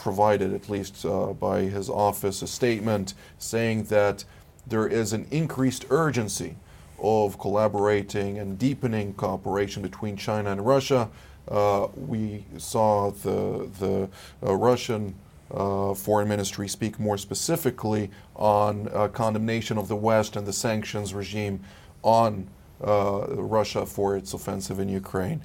[0.06, 4.24] provided, at least uh, by his office, a statement saying that
[4.68, 6.56] there is an increased urgency
[7.00, 11.10] of collaborating and deepening cooperation between China and Russia.
[11.48, 14.08] Uh, we saw the, the
[14.48, 15.15] uh, Russian
[15.50, 21.15] uh, foreign ministry speak more specifically on uh, condemnation of the West and the sanctions
[21.15, 21.60] regime
[22.04, 22.48] on
[22.86, 25.41] uh, Russia for its offensive in Ukraine.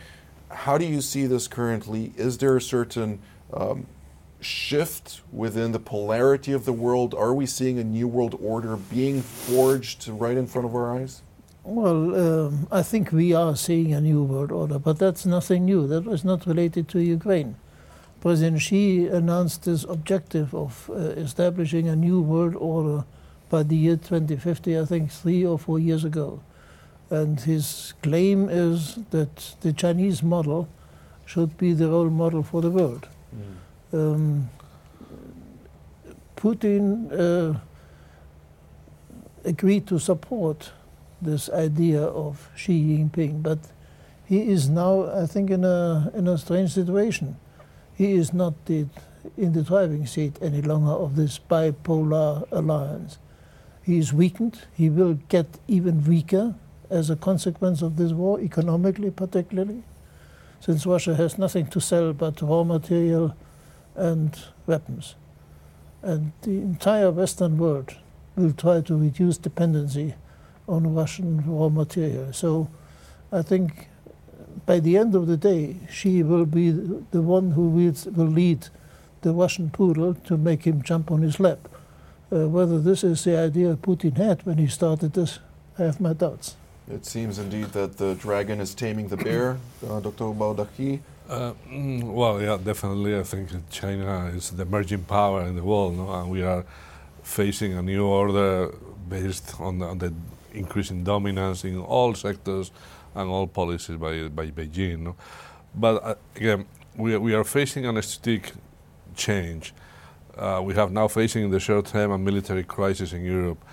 [0.51, 2.13] How do you see this currently?
[2.19, 3.21] Is there a certain
[3.55, 3.87] um,
[4.41, 7.15] shift within the polarity of the world?
[7.15, 11.23] Are we seeing a new world order being forged right in front of our eyes?
[11.63, 15.87] Well, um, I think we are seeing a new world order, but that's nothing new.
[15.87, 17.57] That was not related to Ukraine.
[18.21, 23.05] President Xi announced his objective of uh, establishing a new world order
[23.49, 26.41] by the year 2050, I think three or four years ago.
[27.11, 30.69] And his claim is that the Chinese model
[31.27, 33.09] should be the role model for the world.
[33.93, 34.49] Um,
[36.37, 37.59] Putin uh,
[39.45, 40.73] agreed to support
[41.21, 43.59] this idea of Xi Jinping, but
[44.25, 47.37] he is now, I think, in a in a strange situation.
[47.95, 48.87] He is not the,
[49.37, 53.19] in the driving seat any longer of this bipolar alliance.
[53.83, 54.63] He is weakened.
[54.73, 56.55] He will get even weaker
[56.89, 59.83] as a consequence of this war, economically particularly,
[60.61, 63.37] since Russia has nothing to sell but raw material
[63.95, 65.15] and weapons.
[66.03, 67.97] And the entire Western world
[68.37, 70.15] will try to reduce dependency
[70.67, 72.33] on Russian raw material.
[72.33, 72.69] So
[73.33, 73.89] I think
[74.67, 78.69] by the end of the day, Xi will be the one who will lead
[79.23, 81.69] the Russian poodle to make him jump on his lap.
[82.33, 85.41] Uh, whether this is the idea Putin had when he started this,
[85.79, 86.57] I have my doubts.
[86.89, 90.25] It seems indeed that the dragon is taming the bear, uh, Dr.
[90.25, 91.01] Bardaji.
[91.31, 93.17] Uh, mm, well, yeah, definitely.
[93.17, 96.13] I think China is the emerging power in the world, no?
[96.13, 96.65] and we are
[97.23, 98.75] facing a new order
[99.09, 100.13] based on the, on the
[100.55, 102.73] increasing dominance in all sectors
[103.15, 104.99] and all policies by, by Beijing.
[105.03, 105.15] No?
[105.73, 106.67] But uh, again,
[106.97, 108.53] we we are facing an strategic
[109.15, 109.73] change.
[110.37, 113.65] Uh, we have now facing in the short term a military crisis in Europe,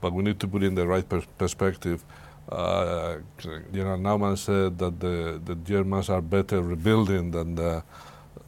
[0.00, 2.02] but we need to put in the right pers- perspective.
[2.48, 3.18] Uh,
[3.72, 7.82] General Naumann said that the, the Germans are better rebuilding than the,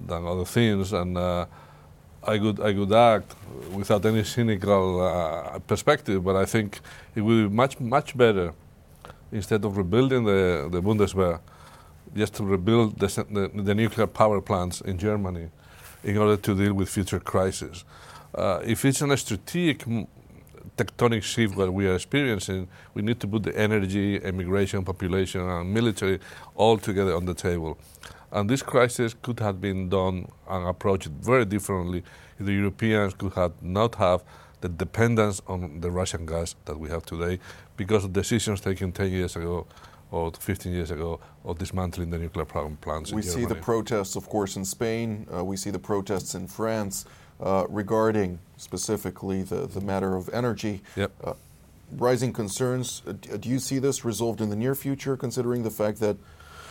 [0.00, 1.46] than other things, and uh,
[2.26, 3.34] I could I could act
[3.72, 6.80] without any cynical uh, perspective, but I think
[7.14, 8.52] it would be much much better
[9.30, 11.40] instead of rebuilding the the Bundeswehr,
[12.16, 15.50] just to rebuild the, the, the nuclear power plants in Germany
[16.02, 17.84] in order to deal with future crises.
[18.34, 19.86] Uh, if it's a strategic
[20.76, 25.72] tectonic shift that we are experiencing, we need to put the energy, immigration, population, and
[25.72, 26.18] military
[26.54, 27.78] all together on the table.
[28.32, 32.02] And this crisis could have been done and approached very differently
[32.38, 34.24] if the Europeans could have not have
[34.60, 37.38] the dependence on the Russian gas that we have today
[37.76, 39.66] because of decisions taken 10 years ago
[40.10, 44.16] or 15 years ago of dismantling the nuclear power plants in We see the protests,
[44.16, 45.26] of course, in Spain.
[45.32, 47.04] Uh, we see the protests in France
[47.44, 50.80] uh, regarding specifically the, the matter of energy.
[50.96, 51.12] Yep.
[51.22, 51.34] Uh,
[51.92, 53.02] rising concerns.
[53.06, 56.16] Uh, do you see this resolved in the near future, considering the fact that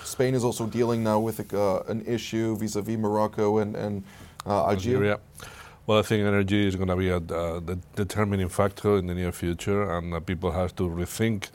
[0.04, 4.04] Spain is also dealing now with uh, an issue vis-a-vis Morocco and, and
[4.46, 5.20] uh, Algeria?
[5.86, 9.14] Well, I think energy is going to be a, uh, the determining factor in the
[9.14, 11.50] near future, and uh, people have to rethink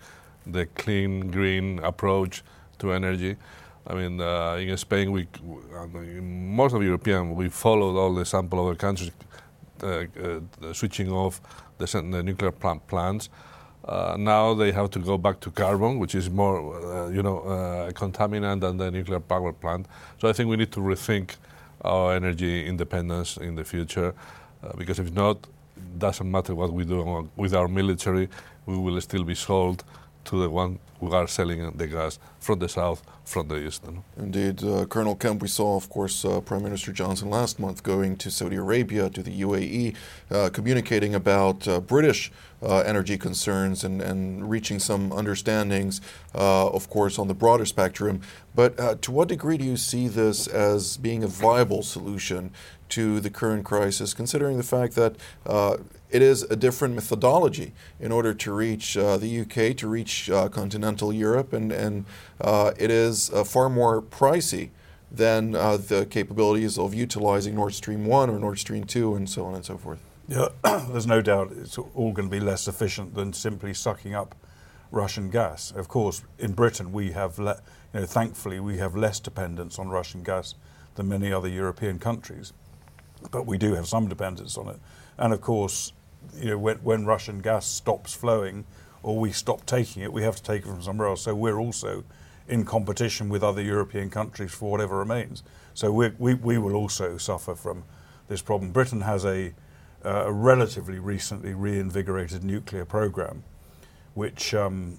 [0.46, 2.42] the clean, green approach
[2.78, 3.37] to energy.
[3.90, 5.27] I mean, uh, in Spain, we,
[5.94, 9.12] in most of European, we followed all the sample other countries
[9.83, 11.40] uh, uh, switching off
[11.79, 13.31] the, the nuclear plant plants.
[13.87, 17.38] Uh, now they have to go back to carbon, which is more, uh, you know,
[17.40, 19.87] uh, contaminant than the nuclear power plant.
[20.18, 21.37] So I think we need to rethink
[21.81, 24.12] our energy independence in the future,
[24.77, 25.46] because if not,
[25.96, 28.29] doesn't matter what we do with our military,
[28.66, 29.85] we will still be sold
[30.24, 33.82] to the one who are selling the gas from the south, from the east.
[34.16, 34.64] Indeed.
[34.64, 38.30] Uh, Colonel Kemp, we saw, of course, uh, Prime Minister Johnson last month going to
[38.30, 39.94] Saudi Arabia, to the UAE,
[40.30, 42.32] uh, communicating about uh, British
[42.62, 46.00] uh, energy concerns and, and reaching some understandings,
[46.34, 48.20] uh, of course, on the broader spectrum.
[48.54, 52.50] But to what degree do you see this as being a viable solution
[52.90, 55.77] to the current crisis, considering the fact that uh,
[56.11, 60.48] it is a different methodology in order to reach uh, the UK, to reach uh,
[60.48, 62.05] continental Europe, and, and
[62.40, 64.70] uh, it is uh, far more pricey
[65.11, 69.44] than uh, the capabilities of utilizing Nord Stream 1 or Nord Stream 2 and so
[69.44, 70.01] on and so forth.
[70.29, 70.48] Yeah,
[70.90, 74.35] there's no doubt it's all going to be less efficient than simply sucking up
[74.90, 75.70] Russian gas.
[75.70, 77.62] Of course, in Britain, we have, le-
[77.94, 80.55] you know, thankfully, we have less dependence on Russian gas
[80.94, 82.53] than many other European countries
[83.31, 84.78] but we do have some dependence on it.
[85.16, 85.92] And of course,
[86.37, 88.64] you know, when, when Russian gas stops flowing
[89.02, 91.22] or we stop taking it, we have to take it from somewhere else.
[91.22, 92.04] So we're also
[92.48, 95.42] in competition with other European countries for whatever remains.
[95.74, 97.85] So we, we, will also suffer from
[98.28, 98.72] this problem.
[98.72, 99.52] Britain has a,
[100.04, 103.44] uh, a relatively recently reinvigorated nuclear program,
[104.14, 104.98] which um,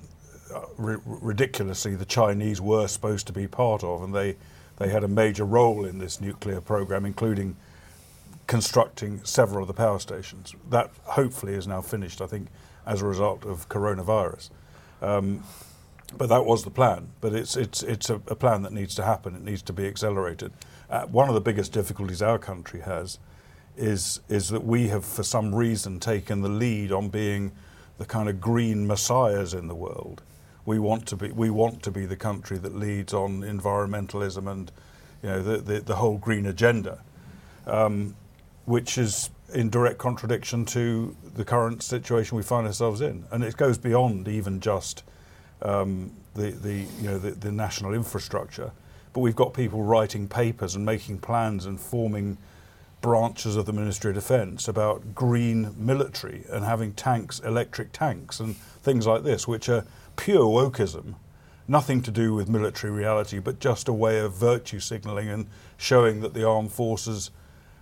[0.53, 4.38] uh, ridiculously the Chinese were supposed to be part of, and they,
[4.77, 7.58] they had a major role in this nuclear program, including
[8.49, 10.55] constructing several of the power stations.
[10.71, 12.47] That hopefully is now finished, I think,
[12.83, 14.49] as a result of coronavirus.
[15.03, 15.43] Um,
[16.17, 17.09] but that was the plan.
[17.21, 19.35] But it's, it's, it's a, a, plan that needs to happen.
[19.35, 20.51] It needs to be accelerated.
[20.89, 23.19] Uh, one of the biggest difficulties our country has
[23.77, 27.51] is, is that we have, for some reason, taken the lead on being
[27.99, 30.23] the kind of green messiahs in the world.
[30.65, 34.71] We want to be, we want to be the country that leads on environmentalism and
[35.21, 37.03] you know, the, the, the whole green agenda.
[37.67, 38.15] Um,
[38.69, 43.25] which is in direct contradiction to the current situation we find ourselves in.
[43.32, 45.01] And it goes beyond even just
[45.63, 48.71] um, the, the, you know, the, the national infrastructure.
[49.12, 52.38] But we've got people writing papers and making plans and forming
[53.01, 58.55] branches of the Ministry of Defence about green military and having tanks, electric tanks, and
[58.55, 59.84] things like this, which are
[60.15, 61.15] pure wokeism,
[61.67, 66.21] nothing to do with military reality, but just a way of virtue signalling and showing
[66.21, 67.32] that the armed forces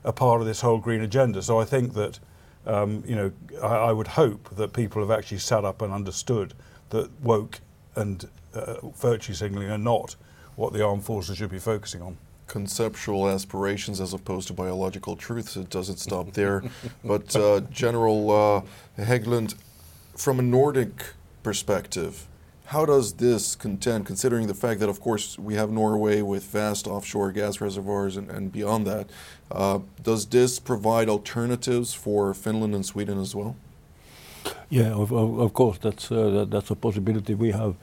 [0.04, 1.42] a part of this whole green agenda.
[1.42, 2.20] So I think that,
[2.66, 3.32] um, you know,
[3.62, 6.54] I, I, would hope that people have actually sat up and understood
[6.90, 7.60] that woke
[7.96, 10.16] and uh, virtue signalling are not
[10.56, 12.18] what the armed forces should be focusing on.
[12.48, 15.58] Conceptual aspirations as opposed to biological truths.
[15.58, 16.64] It doesn't stop there.
[17.04, 19.56] but uh, General uh, Hägglund,
[20.16, 22.28] from a Nordic perspective,
[22.68, 26.86] how does this contend, considering the fact that, of course, we have Norway with vast
[26.86, 29.10] offshore gas reservoirs and, and beyond that,
[29.52, 33.56] uh, does this provide alternatives for Finland and Sweden as well?
[34.70, 37.36] Yeah, of, of course, that's, uh, that, that's a possibility.
[37.36, 37.76] We have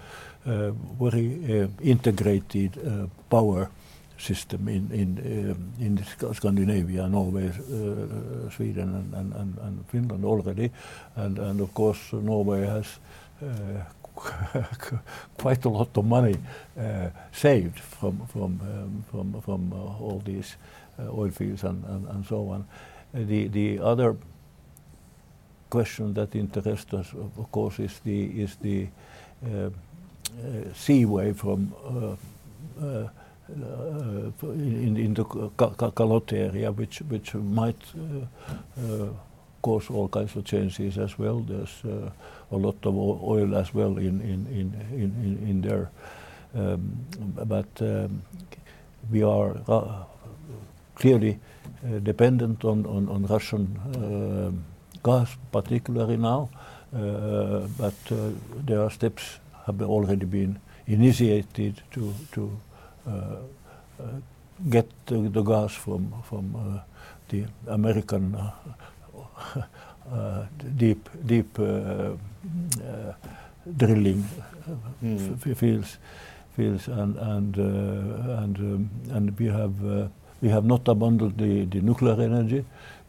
[0.45, 3.71] uh, very uh, integrated uh, power
[4.19, 10.71] system in in um, in Scandinavia, Norway, uh, Sweden, and, and, and, Finland already,
[11.17, 12.99] and and of course Norway has
[15.39, 16.37] quite a lot of money
[16.79, 20.57] uh, saved from from um, from from uh, all these
[20.99, 22.65] uh, oil fields and, and, and so on.
[23.13, 24.17] the the other
[25.71, 28.89] question that interests us, of course, is the is the
[30.75, 31.73] seaway from
[34.43, 37.83] in, in the Calotte area, which which might
[39.65, 41.41] cause all kinds of changes as well.
[41.41, 42.11] There's uh,
[42.53, 45.89] a lot of oil as well in in in in, in there,
[46.55, 46.81] um,
[47.49, 48.23] but um,
[49.11, 50.05] we are uh,
[50.95, 51.39] clearly
[51.87, 53.65] uh, dependent on on, on Russian
[53.97, 54.51] uh,
[55.03, 56.51] gas, particularly now.
[56.95, 57.95] Uh, but
[58.67, 62.51] there are steps have already been initiated to to
[64.71, 66.81] get the, the, gas from from
[67.29, 68.37] the American
[70.77, 73.13] deep deep uh, uh,
[73.77, 74.25] drilling
[75.03, 75.57] mm.
[75.57, 75.99] fields
[76.57, 80.11] fields and and and um, and we have
[80.45, 82.65] we have not abandoned the, the nuclear energy,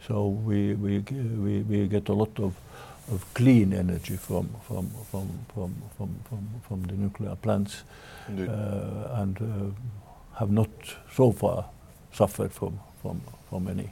[0.07, 2.53] so we, we we we get a lot of
[3.11, 7.83] of clean energy from from from from from from, from the nuclear plants,
[8.29, 10.69] uh, and uh, have not
[11.13, 11.65] so far
[12.13, 13.89] suffered from from from any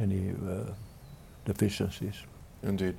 [0.00, 0.70] any uh,
[1.46, 2.16] deficiencies.
[2.62, 2.96] Indeed.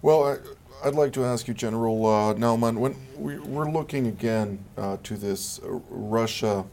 [0.00, 4.98] Well, I, I'd like to ask you, General uh, when we, we're looking again uh,
[5.02, 6.64] to this Russia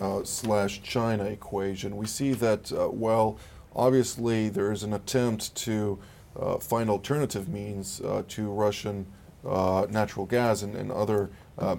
[0.00, 3.38] uh, slash China equation, we see that, uh, well,
[3.74, 5.98] obviously there is an attempt to
[6.38, 9.06] uh, find alternative means uh, to Russian
[9.46, 11.30] uh, natural gas and, and other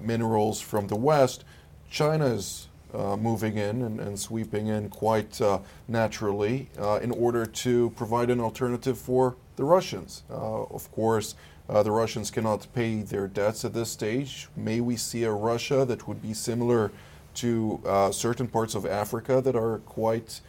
[0.02, 1.44] minerals from the West.
[1.90, 7.46] China is uh, moving in and, and sweeping in quite uh, naturally uh, in order
[7.46, 10.24] to provide an alternative for the Russians.
[10.30, 11.36] Uh, of course,
[11.70, 14.48] uh, the Russians cannot pay their debts at this stage.
[14.56, 16.92] May we see a Russia that would be similar
[17.36, 20.42] to uh, certain parts of Africa that are quite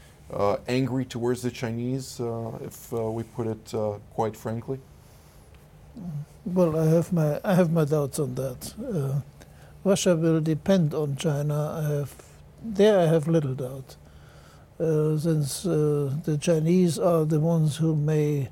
[0.67, 2.21] angry towards the Chinese,
[2.61, 3.73] if we put it
[4.15, 4.81] quite frankly?
[6.45, 9.23] Well, I have my I have my doubts on that.
[9.85, 11.81] Russia will depend on China.
[11.81, 12.34] I have
[12.65, 13.97] there I have little doubt,
[14.81, 18.49] uh, since uh, the Chinese are the ones who may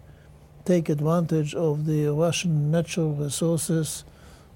[0.64, 4.04] take advantage of the Russian natural resources.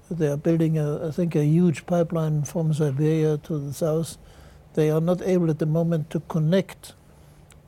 [0.09, 4.17] They are building, a, I think, a huge pipeline from Siberia to the south.
[4.75, 6.93] They are not able at the moment to connect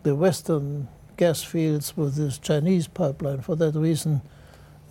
[0.04, 0.88] the western
[1.18, 3.42] gas fields with this Chinese pipeline.
[3.42, 4.22] For that reason,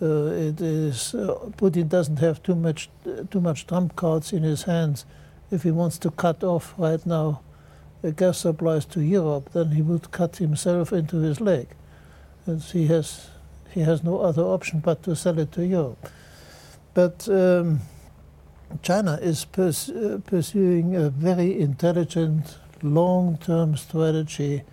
[0.01, 2.89] uh, it is uh, Putin doesn't have too much
[3.31, 5.05] too much trump cards in his hands.
[5.51, 7.41] If he wants to cut off right now
[8.01, 11.67] the gas supplies to Europe, then he would cut himself into his leg,
[12.45, 13.29] and he has
[13.71, 16.09] he has no other option but to sell it to Europe.
[16.93, 17.81] But um,
[18.81, 24.63] China is pers- uh, pursuing a very intelligent long-term strategy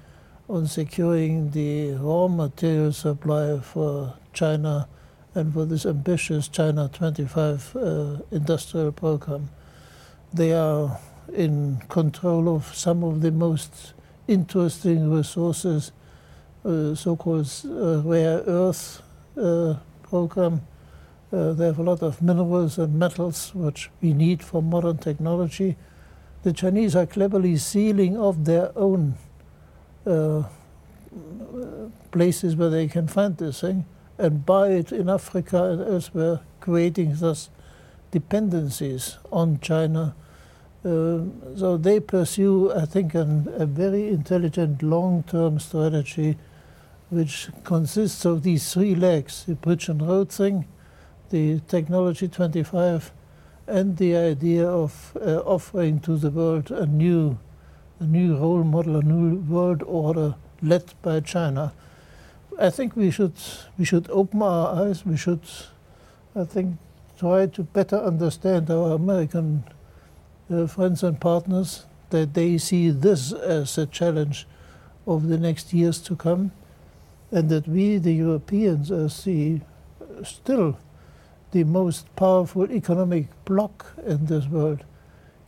[0.49, 4.89] on securing the raw material supply for China
[5.35, 9.51] and for this ambitious China 25 uh, industrial program.
[10.37, 10.99] They are
[11.33, 13.95] in control of some of the most
[14.29, 15.93] interesting resources,
[16.63, 19.01] uh, so-called uh, rare earth
[19.41, 20.61] uh, program.
[21.33, 25.75] Uh, they have a lot of minerals and metals which we need for modern technology.
[26.43, 29.15] The Chinese are cleverly sealing off their own
[30.05, 30.43] uh,
[32.11, 33.87] places where they can find this thing
[34.19, 37.49] and buy it in Africa and elsewhere, creating thus
[38.11, 40.15] dependencies on China.
[40.87, 41.25] Uh,
[41.57, 46.37] so they pursue, I think, a very intelligent long-term strategy,
[47.11, 50.65] which consists of these three legs: the bridge and road thing,
[51.31, 53.11] the technology 25,
[53.67, 57.37] and the idea of uh, offering to the world a new,
[57.99, 61.73] a new role model, a new world order led by China.
[62.61, 63.35] I think we should
[63.77, 65.05] we should open our eyes.
[65.05, 65.43] We should,
[66.37, 66.77] I think,
[67.19, 69.65] try to better understand our American
[70.49, 74.47] Uh, friends and partners that they see this as a challenge
[75.05, 76.53] of the next years to come,
[77.33, 79.61] and that we, the Europeans, uh, as the
[80.23, 80.79] still
[81.51, 84.85] the most powerful economic bloc in this world,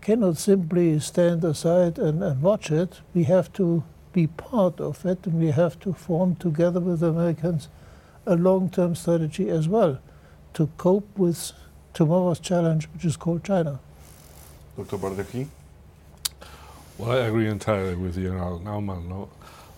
[0.00, 3.00] cannot simply stand aside and, and watch it.
[3.14, 7.10] We have to be part of it, and we have to form together with the
[7.10, 7.68] Americans
[8.26, 10.00] a long-term strategy as well
[10.54, 11.52] to cope with
[11.94, 13.78] tomorrow's challenge, which is called China.
[14.78, 14.96] Dr.
[14.96, 15.48] Bardaji?
[16.98, 19.08] Well, I agree entirely with General Naumann.
[19.08, 19.28] No?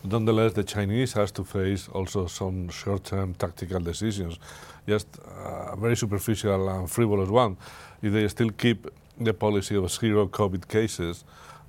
[0.05, 4.38] Nonetheless, the Chinese has to face also some short-term tactical decisions,
[4.86, 7.57] just a very superficial and frivolous one.
[8.03, 8.88] If they still keep
[9.18, 11.24] the policy of zero COVID cases,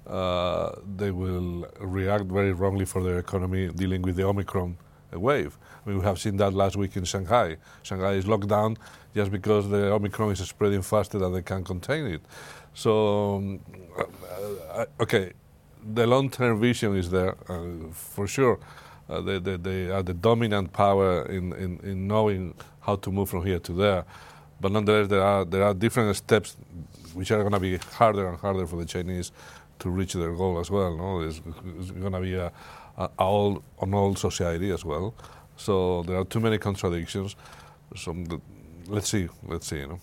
[0.07, 4.75] uh, they will react very wrongly for their economy dealing with the Omicron
[5.13, 5.57] wave.
[5.85, 7.57] I mean, we have seen that last week in Shanghai.
[7.83, 8.77] Shanghai is locked down
[9.15, 12.21] just because the Omicron is spreading faster than they can contain it.
[12.73, 13.59] So, um,
[14.73, 15.33] uh, okay,
[15.93, 18.59] the long-term vision is there uh, for sure.
[19.09, 23.29] Uh, they, they, they, are the dominant power in, in, in knowing how to move
[23.29, 24.05] from here to there.
[24.61, 26.55] But nonetheless, there are there are different steps
[27.13, 29.31] which are going to be harder and harder for the Chinese
[29.79, 30.95] to reach their goal as well.
[30.95, 31.41] No, it's,
[31.79, 32.51] it's going to be a,
[32.97, 35.15] a, all on all society as well.
[35.57, 37.35] So there are too many contradictions.
[37.95, 38.15] So
[38.87, 39.79] let's see, let's see.
[39.79, 39.99] You know.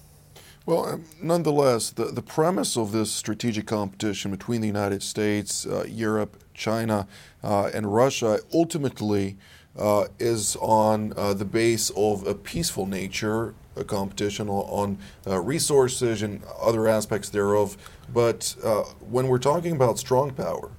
[0.69, 5.87] Well, um, nonetheless, the, the premise of this strategic competition between the United States, uh,
[5.89, 7.09] Europe, China,
[7.43, 9.39] uh, and Russia ultimately
[9.79, 16.21] uh, is on uh, the base of a peaceful nature, a competition on uh, resources
[16.21, 17.79] and other aspects thereof.
[18.12, 20.71] But uh, when we're talking about strong power,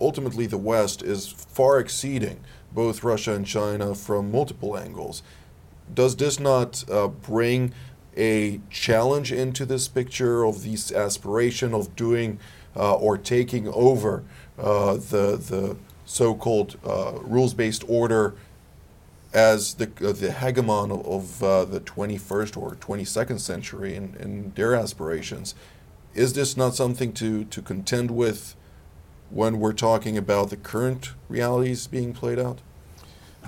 [0.00, 2.40] ultimately the West is far exceeding
[2.72, 5.22] both Russia and China from multiple angles.
[5.92, 6.84] does this not
[7.20, 7.74] bring
[8.16, 12.38] a challenge into this picture of this aspiration of doing
[12.74, 14.24] uh, or taking over
[14.58, 18.34] uh, the the so-called uh, rules-based order
[19.34, 24.74] as the uh, the hegemon of, of uh, the 21st or 22nd century in their
[24.74, 25.54] aspirations?
[26.14, 28.56] Is this not something to to contend with
[29.30, 32.60] when we're talking about the current realities being played out?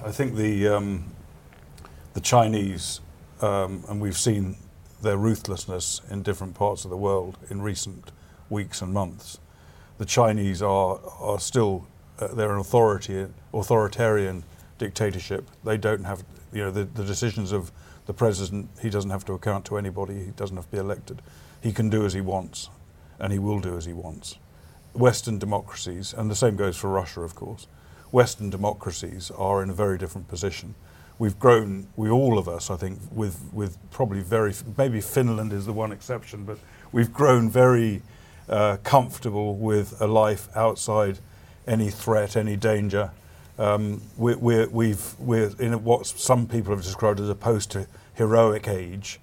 [0.05, 1.13] I think the um,
[2.15, 3.01] the Chinese,
[3.41, 4.57] um, and we've seen
[5.03, 8.11] their ruthlessness in different parts of the world in recent
[8.51, 9.39] weeks and months.
[9.99, 11.87] The Chinese are are still
[12.19, 14.45] uh, they're an authority authoritarian
[14.79, 15.49] dictatorship.
[15.65, 17.73] They don't have you know the, the decisions of
[18.07, 18.71] the president.
[18.81, 20.25] He doesn't have to account to anybody.
[20.25, 21.23] He doesn't have to be elected.
[21.63, 22.71] He can do as he wants,
[23.19, 24.39] and he will do as he wants.
[24.95, 27.67] Western democracies, and the same goes for Russia, of course.
[28.11, 30.75] Western democracies are in a very different position.
[31.19, 35.67] We've grown, we all of us, I think, with, with probably very, maybe Finland is
[35.67, 36.59] the one exception, but
[36.93, 38.03] we've grown very
[38.49, 41.19] uh, comfortable with a life outside
[41.67, 43.11] any threat, any danger.
[43.59, 47.77] Um, we, we're, we've, we're in what some people have described as a post
[48.15, 49.19] heroic age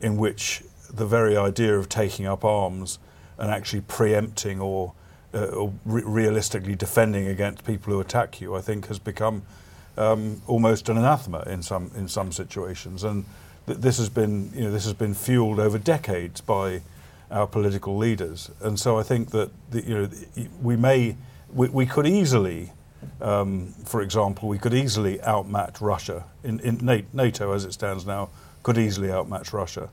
[0.00, 2.98] in which the very idea of taking up arms
[3.38, 4.92] and actually preempting or
[5.34, 9.42] uh, or re- realistically defending against people who attack you, I think has become
[9.96, 13.24] um, almost an anathema in some in some situations, and
[13.66, 16.80] th- this has been you know this has been fueled over decades by
[17.30, 20.08] our political leaders, and so I think that the, you know
[20.62, 21.16] we may
[21.52, 22.72] we, we could easily.
[23.20, 28.30] Um, for example, we could easily outmatch Russia in, in NATO as it stands now.
[28.62, 29.90] Could easily outmatch Russia,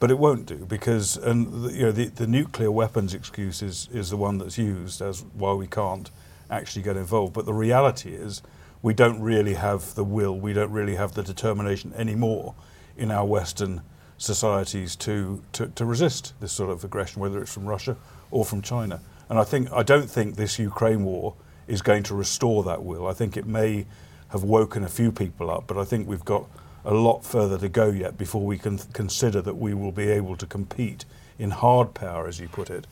[0.00, 3.88] but it won't do because and the, you know the, the nuclear weapons excuse is,
[3.92, 6.10] is the one that's used as why we can't
[6.50, 7.34] actually get involved.
[7.34, 8.42] But the reality is
[8.82, 12.54] we don't really have the will, we don't really have the determination anymore
[12.96, 13.82] in our Western
[14.18, 17.96] societies to, to, to resist this sort of aggression, whether it's from Russia
[18.30, 19.00] or from China.
[19.28, 21.34] And I think I don't think this Ukraine war
[21.66, 23.06] is going to restore that will.
[23.06, 23.86] I think it may
[24.28, 26.46] have woken a few people up, but I think we've got
[26.84, 30.36] a lot further to go yet before we can consider that we will be able
[30.36, 31.04] to compete
[31.38, 32.86] in hard power, as you put it,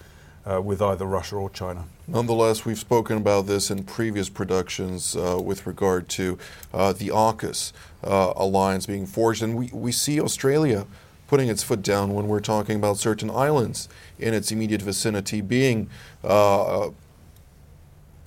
[0.51, 1.85] uh, with either Russia or China.
[2.07, 6.39] Nonetheless, we've spoken about this in previous productions uh, with regard to
[6.73, 7.73] uh, the AUKUS
[8.05, 10.87] uh, alliance being forged, and we, we see Australia
[11.27, 13.89] putting its foot down when we're talking about certain islands
[14.19, 15.91] in its immediate vicinity being
[16.23, 16.91] uh,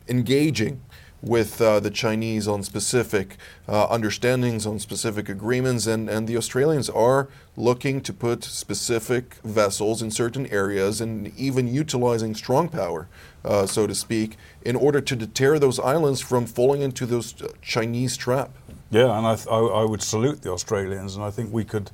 [0.09, 0.81] engaging
[1.21, 6.89] with uh, the Chinese on specific uh, understandings, on specific agreements, and, and the Australians
[6.89, 13.07] are looking to put specific vessels in certain areas and even utilizing strong power,
[13.43, 17.49] uh, so to speak, in order to deter those islands from falling into those uh,
[17.61, 18.51] Chinese trap.
[18.91, 21.91] Yeah, and I, th- I, I would salute the Australians, and I think we could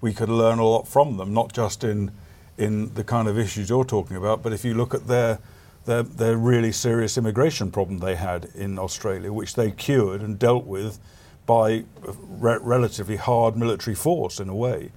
[0.00, 2.10] we could learn a lot from them, not just in
[2.58, 5.38] in the kind of issues you're talking about, but if you look at their
[5.84, 10.64] their, their really serious immigration problem they had in Australia, which they cured and dealt
[10.64, 10.98] with
[11.46, 14.90] by re- relatively hard military force in a way.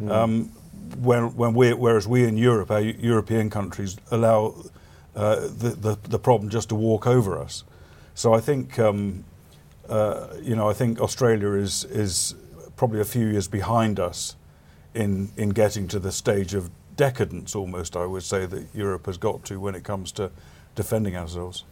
[0.00, 0.10] Mm.
[0.10, 0.44] Um,
[0.98, 4.54] when, when we, whereas we in Europe, our European countries, allow
[5.14, 7.64] uh, the, the, the, problem just to walk over us.
[8.14, 9.24] So I think, um,
[9.88, 12.34] uh, you know, I think Australia is, is
[12.76, 14.36] probably a few years behind us
[14.94, 19.18] in, in getting to the stage of decadence almost, I would say, that Europe has
[19.18, 20.30] got to when it comes to
[20.74, 21.64] defending ourselves.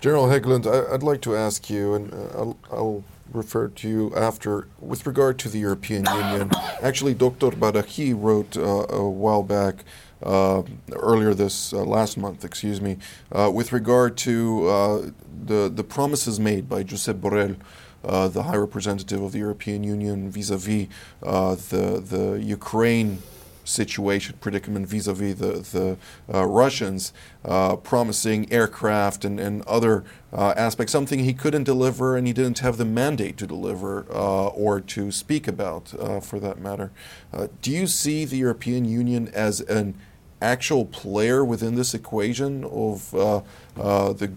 [0.00, 4.14] General Hägglund, I, would like to ask you, and uh, I'll, I'll, refer to you
[4.14, 6.50] after, with regard to the European Union.
[6.82, 7.50] Actually, Dr.
[7.52, 9.82] Bardaji wrote uh, a while back,
[10.24, 10.62] uh,
[10.92, 12.98] earlier this uh, last month, excuse me,
[13.32, 15.10] uh, with regard to uh,
[15.46, 17.56] the, the promises made by Josep Borrell.
[18.04, 20.88] Uh, the High Representative of the European Union vis-a-vis
[21.22, 23.22] uh, the the Ukraine
[23.64, 25.96] situation, predicament vis-a-vis the, the
[26.32, 27.12] uh, Russians,
[27.44, 32.60] uh, promising aircraft and, and other uh, aspects, something he couldn't deliver and he didn't
[32.60, 36.90] have the mandate to deliver uh, or to speak about, uh, for that matter.
[37.32, 39.94] Uh, do you see the European Union as an
[40.40, 44.32] actual player within this equation of the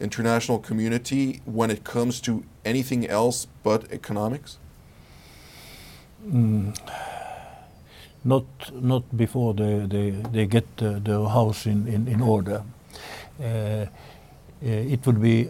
[0.00, 4.58] international community when it comes to anything else but economics?
[6.26, 6.76] Mm
[8.24, 12.62] not not before they they, they get the, the house in, in, in order.
[13.40, 13.86] Uh, uh,
[14.62, 15.48] it would be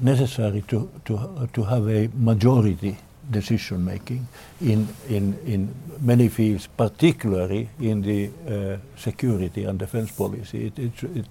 [0.00, 2.96] necessary to, to, to have a majority
[3.30, 4.26] decision making
[4.60, 10.66] in, in, in many fields, particularly in the uh, security and defense policy.
[10.66, 11.26] It, it, it,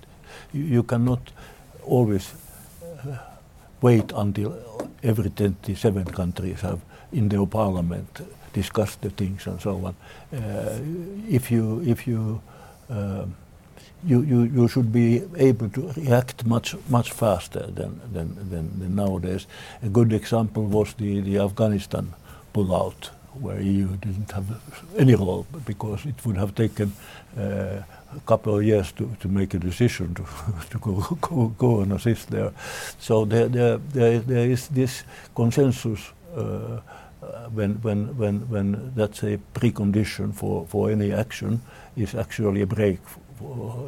[0.54, 1.20] you cannot
[1.84, 2.34] always
[2.82, 3.18] uh,
[3.82, 4.58] wait until
[5.04, 6.80] every 27 countries have
[7.12, 8.22] in their parliament
[8.54, 9.96] discussed the things and so on.
[10.34, 10.80] Uh,
[11.30, 12.42] if you if you
[12.90, 13.36] um,
[14.04, 18.96] you, you, you should be able to react much much faster than, than, than, than
[18.96, 19.48] nowadays.
[19.84, 22.14] A good example was the, the Afghanistan
[22.54, 24.46] pullout, where EU didn't have
[24.98, 26.94] any role because it would have taken
[27.38, 27.82] uh,
[28.16, 30.26] a couple of years to, to make a decision to,
[30.70, 32.52] to go, go, go and assist there.
[33.00, 35.04] So there, there, there, there is this
[35.36, 36.80] consensus uh,
[37.54, 41.62] when, when, when, when that's a precondition for, for any action
[41.96, 43.00] is actually a break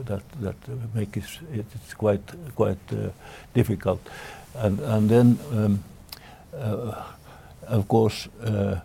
[0.05, 0.55] that that
[0.93, 2.21] makes it, it's quite
[2.55, 3.09] quite uh,
[3.53, 3.99] difficult,
[4.55, 5.83] and and then um,
[6.57, 7.03] uh,
[7.67, 8.79] of course uh,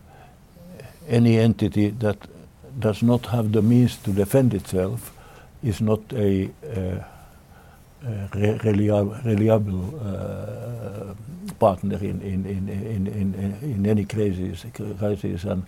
[1.09, 2.16] any entity that
[2.78, 5.12] does not have the means to defend itself
[5.62, 6.50] is not a
[8.05, 11.14] reliable, reliable uh,
[11.59, 14.66] partner in, in, in, in, in, in any crisis,
[14.99, 15.66] crisis and,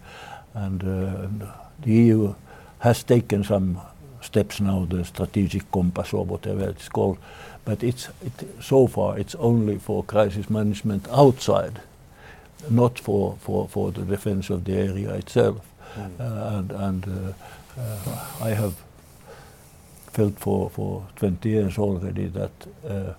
[0.54, 1.46] and uh,
[1.82, 2.34] the EU
[2.80, 3.80] has taken some
[4.20, 7.18] steps now, the strategic compass or whatever it's called.
[7.64, 11.80] But it's it, so far it's only for crisis management outside,
[12.70, 15.66] not for, for, for the defense of the area itself.
[15.94, 16.20] Mm.
[16.20, 18.74] Uh, and and uh, uh, I have
[20.10, 22.50] felt for, for 20 years already that
[22.88, 23.14] uh,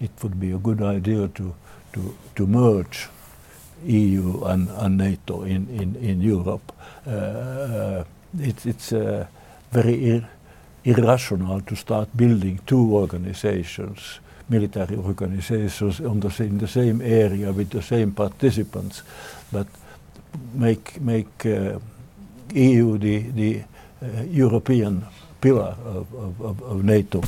[0.00, 1.54] it would be a good idea to,
[1.92, 3.08] to, to merge
[3.84, 6.72] EU and, and NATO in, in, in Europe.
[7.06, 8.04] Uh, uh,
[8.38, 8.92] it, it's
[9.70, 10.24] very
[10.84, 17.70] irrational to start building two organizations, military organizations on the, in the same area with
[17.70, 19.02] the same participants,
[19.52, 19.66] but
[20.54, 21.78] make make uh,
[22.54, 23.62] EU the the
[24.02, 25.04] uh, European
[25.42, 27.20] pillar of, of, of, NATO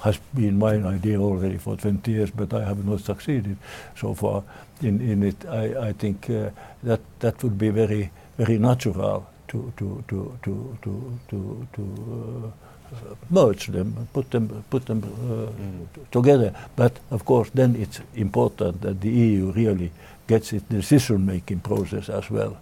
[0.00, 3.56] has been my idea already for 20 years, but I have not succeeded
[3.96, 4.42] so far
[4.82, 5.46] in, in it.
[5.46, 6.50] I, I think uh,
[6.82, 12.52] that that would be very very natural to to to to to to, to
[12.92, 16.10] uh, merge them, put them, put them uh, mm.
[16.10, 16.54] together.
[16.76, 19.90] But of course, then it's important that the EU really
[20.26, 22.56] gets its decision-making process as well.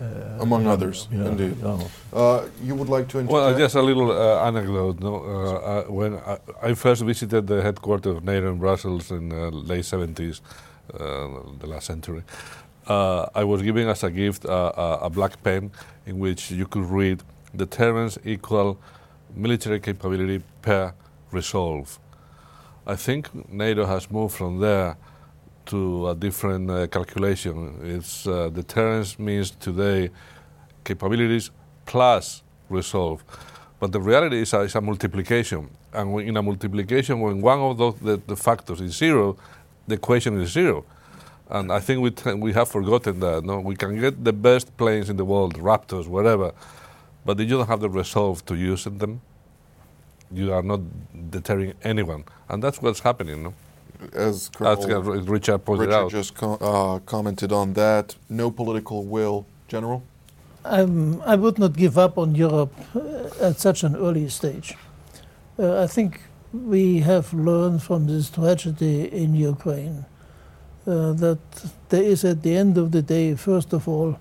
[0.00, 1.56] Uh, Among others, yeah, indeed.
[1.62, 1.78] Yeah.
[2.12, 3.32] Uh, you would like to interject?
[3.32, 4.98] Well, just a little uh, anecdote.
[4.98, 5.14] No?
[5.14, 9.52] Uh, uh, when I, I, first visited the headquarters of NATO in Brussels in the
[9.52, 10.40] late 70s,
[10.88, 12.24] the last century,
[12.88, 15.70] I was given as a gift a black pen
[16.06, 17.22] in which you could read
[17.52, 18.78] "the deterrence equal
[19.36, 20.92] military capability per
[21.30, 22.00] resolve.
[22.84, 24.96] I think NATO has moved from there
[25.66, 27.80] to a different uh, calculation.
[27.82, 30.10] It's uh, deterrence means today
[30.84, 31.50] capabilities
[31.86, 33.24] plus resolve.
[33.80, 35.70] But the reality is, uh, it's a multiplication.
[35.92, 39.36] And in a multiplication, when one of those the, the factors is zero,
[39.86, 40.84] the equation is zero.
[41.48, 43.44] And I think we, we have forgotten that.
[43.44, 43.60] No?
[43.60, 46.52] We can get the best planes in the world, Raptors, whatever,
[47.24, 49.20] but if you don't have the resolve to use them,
[50.32, 50.80] you are not
[51.30, 52.24] deterring anyone.
[52.48, 53.42] And that's what's happening.
[53.42, 53.54] No?
[54.12, 54.86] As, As
[55.28, 56.10] Richard pointed Richard out.
[56.10, 58.16] just co uh, commented on that.
[58.28, 59.46] No political will.
[59.68, 60.02] General?
[60.64, 64.74] Um, I would not give up on Europe uh, at such an early stage.
[65.58, 66.20] Uh, I think
[66.52, 70.04] we have learned from this tragedy in Ukraine
[70.86, 71.38] uh, that
[71.88, 74.18] there is, at the end of the day, first of all,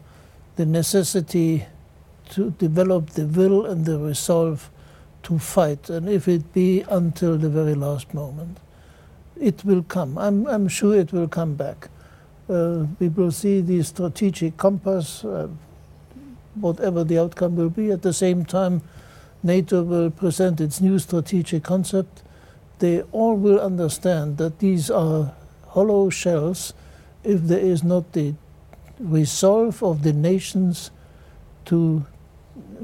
[0.55, 1.65] the necessity
[2.29, 4.69] to develop the will and the resolve
[5.23, 8.57] to fight, and if it be until the very last moment,
[9.43, 10.17] it will come.
[10.17, 11.89] I'm, I'm sure it will come back.
[12.49, 15.49] Uh, we will see the strategic compass, uh,
[16.55, 17.91] whatever the outcome will be.
[17.91, 18.81] At the same time,
[19.43, 22.23] NATO will present its new strategic concept.
[22.79, 25.33] They all will understand that these are
[25.67, 26.73] hollow shells
[27.23, 28.35] if there is not the
[28.99, 30.91] resolve of the nations
[31.65, 32.05] to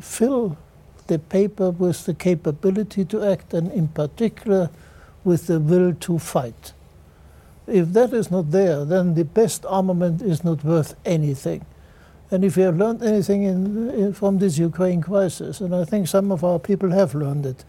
[0.01, 0.57] fill
[1.07, 4.69] the paper with the capability to act and in particular
[5.29, 6.73] with the will to fight.
[7.67, 11.67] If that is not there, then the best armament is not worth anything.
[12.31, 16.07] And if we have learned anything in, in, from this Ukraine crisis, and I think
[16.07, 17.63] some of our people have learned it,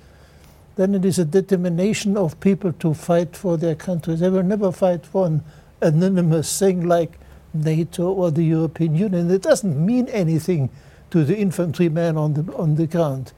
[0.76, 4.20] then it is a determination of people to fight for their countries.
[4.20, 5.42] They will never fight for an
[5.82, 7.18] anonymous thing like
[7.52, 9.30] NATO or the European Union.
[9.30, 10.70] It doesn't mean anything
[11.10, 13.34] to the infantryman on the, on the ground.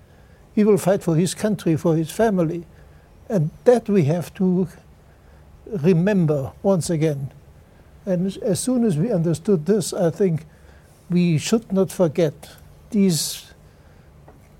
[0.54, 2.66] He will fight for his country, for his family.
[3.32, 4.68] And that we have to
[5.66, 7.32] remember once again.
[8.04, 10.44] And as soon as we understood this, I think
[11.08, 12.50] we should not forget
[12.90, 13.54] these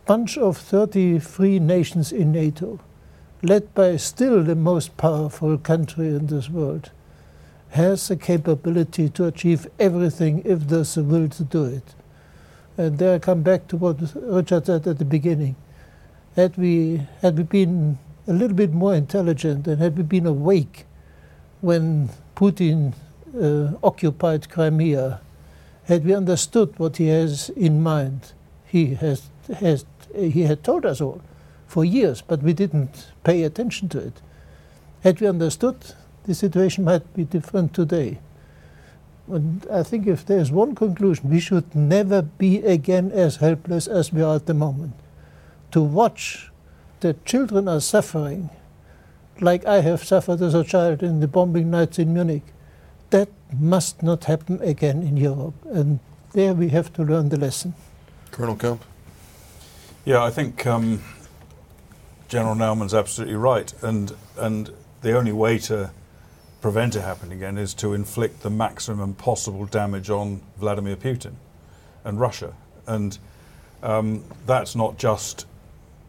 [0.07, 2.81] bunch of 33 nations in NATO,
[3.43, 6.93] led by still the most powerful country in this world,
[7.73, 11.95] has the capability to achieve everything if there's the will to do it.
[12.79, 15.57] And there I come back to what Richard said at the beginning.
[16.37, 20.87] Had we, had we been a little bit more intelligent and had we been awake
[21.61, 22.95] when Putin
[23.41, 25.21] uh, occupied Crimea,
[25.85, 28.33] had we understood what he has in mind,
[28.65, 31.21] he has, has he had told us all
[31.67, 34.21] for years, but we didn't pay attention to it.
[35.03, 35.95] Had we understood,
[36.25, 38.19] the situation might be different today.
[39.27, 44.13] And I think if there's one conclusion, we should never be again as helpless as
[44.13, 44.95] we are at the moment.
[45.73, 46.52] To watch
[47.03, 48.49] the children are suffering,
[49.41, 52.45] like I have suffered as a child in the bombing nights in Munich,
[53.11, 53.29] that
[53.59, 55.55] must not happen again in Europe.
[55.67, 55.99] And
[56.33, 57.75] there we have to learn the lesson.
[58.31, 58.83] Colonel Kemp?
[60.05, 61.03] Yeah, I think um,
[62.29, 63.73] General Naumann's absolutely right.
[63.83, 64.71] And, and
[65.03, 65.91] the only way to
[66.61, 71.35] prevent it happening again is to inflict the maximum possible damage on Vladimir Putin
[72.05, 72.55] and Russia.
[72.87, 73.19] And
[73.83, 75.47] um, that's not just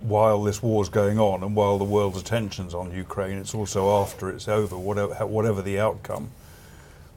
[0.03, 4.29] while this war's going on and while the world's attention's on Ukraine, it's also after
[4.29, 6.29] it's over, whatever, whatever the outcome.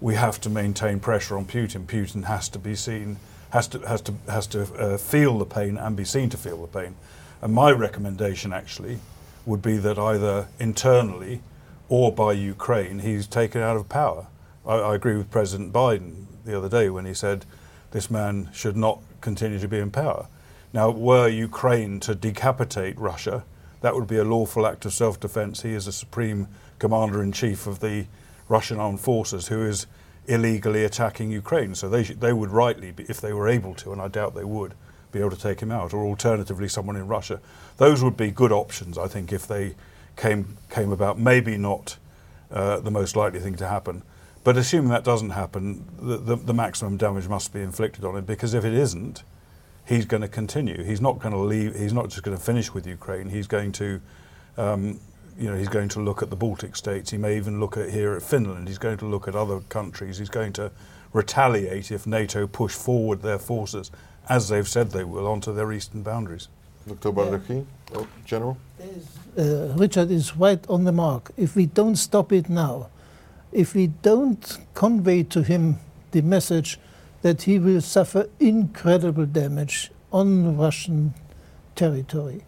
[0.01, 1.84] We have to maintain pressure on Putin.
[1.84, 3.16] Putin has to be seen,
[3.51, 6.64] has to, has to, has to uh, feel the pain and be seen to feel
[6.64, 6.95] the pain.
[7.43, 9.01] And my recommendation actually
[9.45, 11.41] would be that either internally
[11.89, 14.26] or by Ukraine, he's taken out of power.
[14.64, 17.45] I, I agree with President Biden the other day when he said
[17.91, 20.26] this man should not continue to be in power.
[20.76, 23.46] Now, were Ukraine to decapitate Russia,
[23.80, 25.62] that would be a lawful act of self defense.
[25.62, 26.48] He is a supreme
[26.78, 28.04] commander in chief of the
[28.46, 29.86] Russian armed forces who is
[30.26, 31.74] illegally attacking Ukraine.
[31.74, 34.44] So they, they would rightly, be, if they were able to, and I doubt they
[34.44, 34.74] would,
[35.12, 37.40] be able to take him out, or alternatively, someone in Russia.
[37.78, 39.76] Those would be good options, I think, if they
[40.14, 41.18] came, came about.
[41.18, 41.96] Maybe not
[42.50, 44.02] uh, the most likely thing to happen.
[44.44, 48.26] But assuming that doesn't happen, the, the, the maximum damage must be inflicted on him
[48.26, 49.22] because if it isn't,
[49.87, 50.82] he's going to continue.
[50.82, 51.74] He's not going to leave.
[51.74, 53.28] He's not just going to finish with Ukraine.
[53.30, 54.01] He's going to,
[54.59, 55.01] um,
[55.39, 57.11] you know, he's going to look at the Baltic states.
[57.11, 58.68] He may even look at here at Finland.
[58.68, 60.18] He's going to look at other countries.
[60.18, 60.70] He's going to
[61.12, 63.91] retaliate if NATO push forward their forces,
[64.28, 66.49] as they've said they will, onto their eastern boundaries.
[66.87, 67.11] Dr.
[67.11, 67.64] Bardaji,
[67.95, 68.57] oh, General?
[69.37, 71.32] Uh, Richard is right on the mark.
[71.37, 72.89] If we don't stop it now,
[73.53, 75.78] if we don't convey to him
[76.12, 76.78] the message
[77.26, 81.12] that he will suffer incredible damage on Russian
[81.74, 82.44] territory,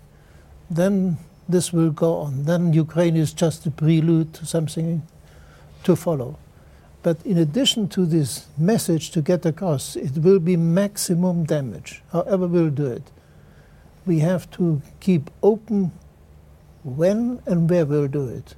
[0.70, 1.18] then
[1.48, 2.44] this will go on.
[2.44, 5.02] Then Ukraine is just a prelude to something
[5.82, 6.38] to follow.
[7.02, 12.46] But in addition to this message to get across, it will be maximum damage, however
[12.46, 13.10] we'll do it.
[14.06, 15.90] We have to keep open
[16.84, 18.54] when and where we'll do it,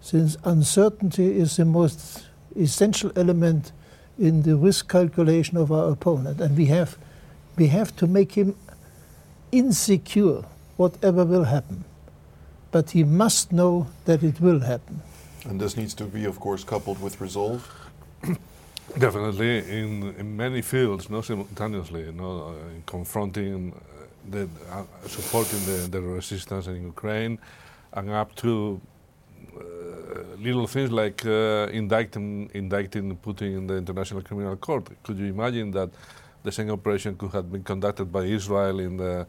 [0.00, 3.70] since uncertainty is the most essential element
[4.20, 6.98] in the risk calculation of our opponent, and we have,
[7.56, 8.54] we have to make him
[9.50, 10.44] insecure,
[10.76, 11.84] whatever will happen.
[12.70, 15.02] But he must know that it will happen.
[15.46, 17.66] And this needs to be, of course, coupled with resolve.
[18.98, 24.84] Definitely, in, in many fields, not simultaneously, you know, uh, in confronting, uh, the, uh,
[25.06, 27.38] supporting the, the resistance in Ukraine,
[27.94, 28.80] and up to
[30.38, 34.88] little things like uh, indicting, indicting Putin in the International Criminal Court.
[35.02, 35.90] Could you imagine that
[36.42, 39.26] the same operation could have been conducted by Israel in the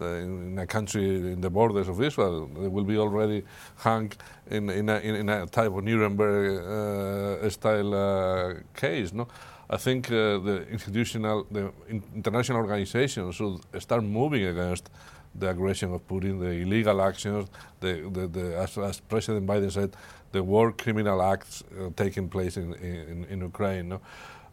[0.00, 2.46] in a country in the borders of Israel?
[2.46, 3.44] They will be already
[3.76, 4.12] hung
[4.48, 9.12] in, in, a, in a type of Nuremberg uh, style uh, case.
[9.12, 9.26] No,
[9.70, 11.72] I think uh, the institutional, the
[12.14, 14.88] international organizations should start moving against
[15.34, 17.48] the aggression of Putin, the illegal actions,
[17.80, 19.94] the, the, the as, as, President Biden said,
[20.32, 23.88] the war criminal acts uh, taking place in, in, in Ukraine.
[23.88, 24.00] No?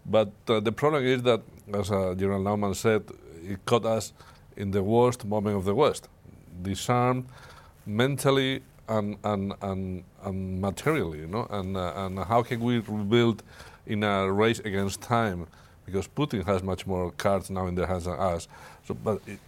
[0.05, 1.41] But uh, the problem is that,
[1.73, 3.03] as uh, General Naumann said,
[3.43, 4.13] it caught us
[4.55, 6.07] in the worst moment of the West,
[6.61, 7.25] disarmed
[7.85, 11.19] mentally and, and, and, and materially.
[11.19, 11.47] You know?
[11.49, 13.43] and, uh, and how can we rebuild
[13.85, 15.47] in a race against time?
[15.85, 18.47] Because Putin has much more cards now in their hands than us.
[18.87, 19.39] So, but it,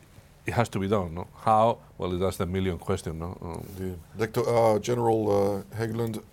[0.47, 1.13] it has to be done.
[1.13, 1.27] No?
[1.43, 1.79] How?
[1.97, 3.19] Well, that's the million question.
[3.19, 3.37] No?
[3.41, 4.47] Um, Dr.
[4.47, 6.23] Uh, General uh, Hägglund,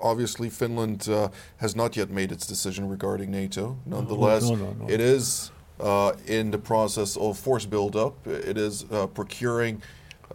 [0.00, 3.76] obviously Finland uh, has not yet made its decision regarding NATO.
[3.86, 8.26] Nonetheless, no, no, no, it is uh, in the process of force buildup.
[8.26, 9.82] It is uh, procuring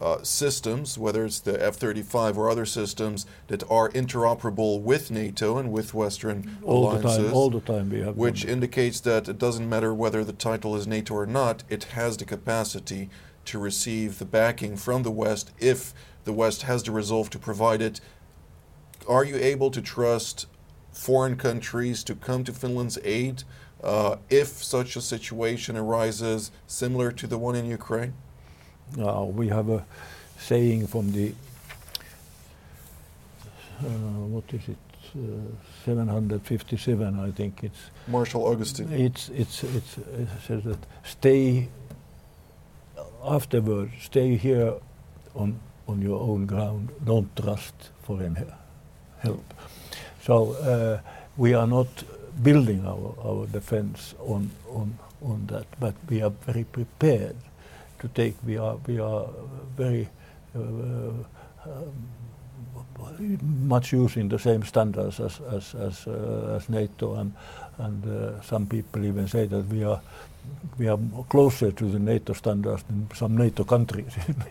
[0.00, 5.56] uh, systems, whether it's the F 35 or other systems, that are interoperable with NATO
[5.56, 7.16] and with Western all alliances.
[7.16, 8.16] The time, all the time we have.
[8.16, 12.16] Which indicates that it doesn't matter whether the title is NATO or not, it has
[12.16, 13.08] the capacity
[13.46, 15.94] to receive the backing from the West if
[16.24, 18.00] the West has the resolve to provide it.
[19.08, 20.46] Are you able to trust
[20.92, 23.44] foreign countries to come to Finland's aid
[23.82, 28.14] uh, if such a situation arises similar to the one in Ukraine?
[28.98, 29.84] Uh, we have a
[30.38, 31.32] saying from the
[33.80, 33.88] uh,
[34.32, 34.76] what is it?
[35.14, 35.40] Uh,
[35.84, 37.90] 757, I think it's.
[38.08, 38.92] Marshal Augustin.
[38.92, 41.68] It's it's it's it says that stay
[43.24, 43.90] afterward.
[44.00, 44.74] Stay here
[45.34, 45.58] on
[45.88, 46.90] on your own ground.
[47.04, 48.44] Don't trust foreign he-
[49.18, 49.54] help.
[50.22, 51.00] So uh,
[51.36, 51.86] we are not
[52.42, 57.36] building our, our defense on, on, on that, but we are very prepared
[58.00, 59.26] to take, we are, we are
[59.76, 60.08] very
[60.54, 61.92] uh, um,
[63.42, 67.32] much using the same standards as, as, as, uh, as NATO, and,
[67.78, 70.00] and uh, some people even say that we are,
[70.78, 74.12] we are closer to the NATO standards than some NATO countries.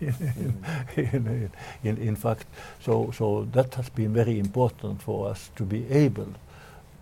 [0.96, 1.50] in,
[1.84, 2.46] in, in, fact,
[2.80, 6.28] so, so that has been very important for us to be able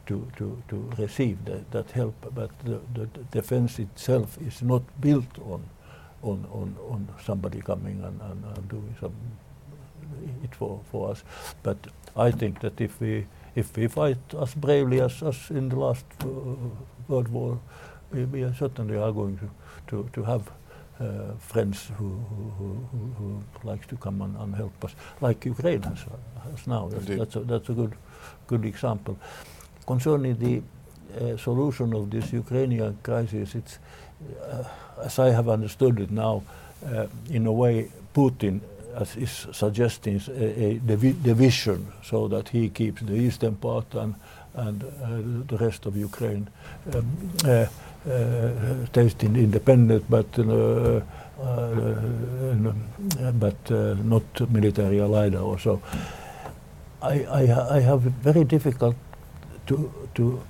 [0.07, 1.39] to, to, to receive
[1.71, 5.63] that, help, but the defense itself is not built on,
[6.31, 9.13] on, on, on somebody coming and, and, and doing some
[10.45, 11.25] it for, for us.
[11.63, 11.77] But
[12.17, 16.05] I think that if we if we fight as bravely as, as in the last
[16.23, 16.27] uh,
[17.09, 17.61] World War,
[18.13, 19.51] we, we are certainly are going to,
[19.89, 20.51] to, to have
[21.01, 22.09] uh, friends who,
[22.59, 26.01] who, who, who likes to come and, and help us, like Ukraine has,
[26.51, 26.89] has now.
[26.89, 27.95] That's, that's, a, that's a good
[28.47, 29.17] good example.
[29.87, 30.63] Concerning the
[31.21, 33.79] uh, solution of this Ukrainian crisis, it's
[35.03, 36.43] as I have understood it now,
[36.87, 38.61] uh, in a way, Putin
[38.97, 44.15] as is suggesting a, a divi division so that he keeps the eastern part and,
[44.55, 46.49] and uh, the rest of Ukraine
[46.95, 47.07] um,
[47.45, 47.67] uh,
[48.09, 51.03] uh, stays independent but uh, uh,
[51.43, 55.83] uh, but uh, not military allied or so.
[57.03, 58.97] I, I, I have very difficult
[59.67, 60.41] to, to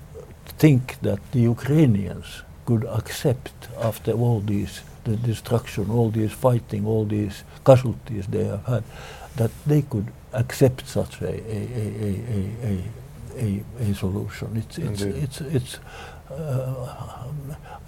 [0.58, 7.04] think that the Ukrainians could accept after all these the destruction, all these fighting, all
[7.04, 8.84] these casualties they have had,
[9.36, 12.82] that they could accept such a, a, a, a,
[13.36, 14.56] a, a, a solution.
[14.56, 15.78] It's, it's, it's, it's
[16.30, 17.26] uh,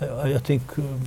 [0.01, 1.01] I, I think um,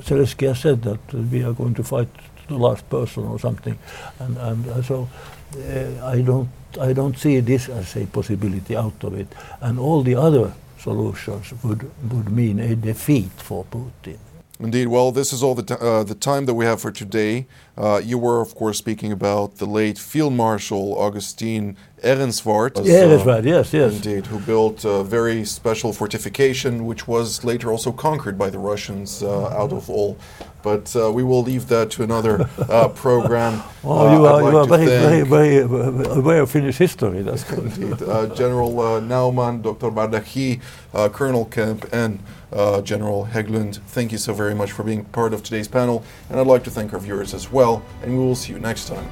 [0.00, 3.78] Zelensky has said that we are going to fight to the last person or something,
[4.18, 5.08] and, and uh, so
[5.56, 6.48] uh, I don't
[6.80, 9.28] I don't see this as a possibility out of it,
[9.60, 10.52] and all the other
[10.84, 11.82] solutions would
[12.12, 14.18] would mean a defeat for Putin.
[14.60, 14.86] Indeed.
[14.86, 17.46] Well, this is all the, t- uh, the time that we have for today.
[17.76, 22.72] Uh, you were, of course, speaking about the late Field Marshal Augustine Ehrensvärd.
[22.84, 23.44] Yeah, that's right.
[23.44, 23.90] Yes, yes.
[23.96, 29.22] Indeed, who built a very special fortification, which was later also conquered by the Russians
[29.22, 30.16] uh, out of all.
[30.64, 33.62] But uh, we will leave that to another uh, program.
[33.86, 36.78] Oh, Uh, you I'd are, like you are very, very, very uh, aware of Finnish
[36.78, 37.20] history.
[37.20, 37.64] That's good.
[37.78, 38.02] Indeed.
[38.02, 39.90] Uh, General uh, Naumann, Dr.
[39.90, 40.62] Bardaji,
[40.94, 42.18] uh, Colonel Kemp, and
[42.50, 46.02] uh, General Hägglund, thank you so very much for being part of today's panel.
[46.30, 47.82] And I'd like to thank our viewers as well.
[48.02, 49.06] And we will see you next time.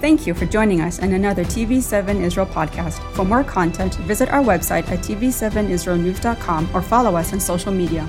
[0.00, 2.98] Thank you for joining us in another TV7 Israel podcast.
[3.14, 8.08] For more content, visit our website at tv7israelnews.com or follow us on social media.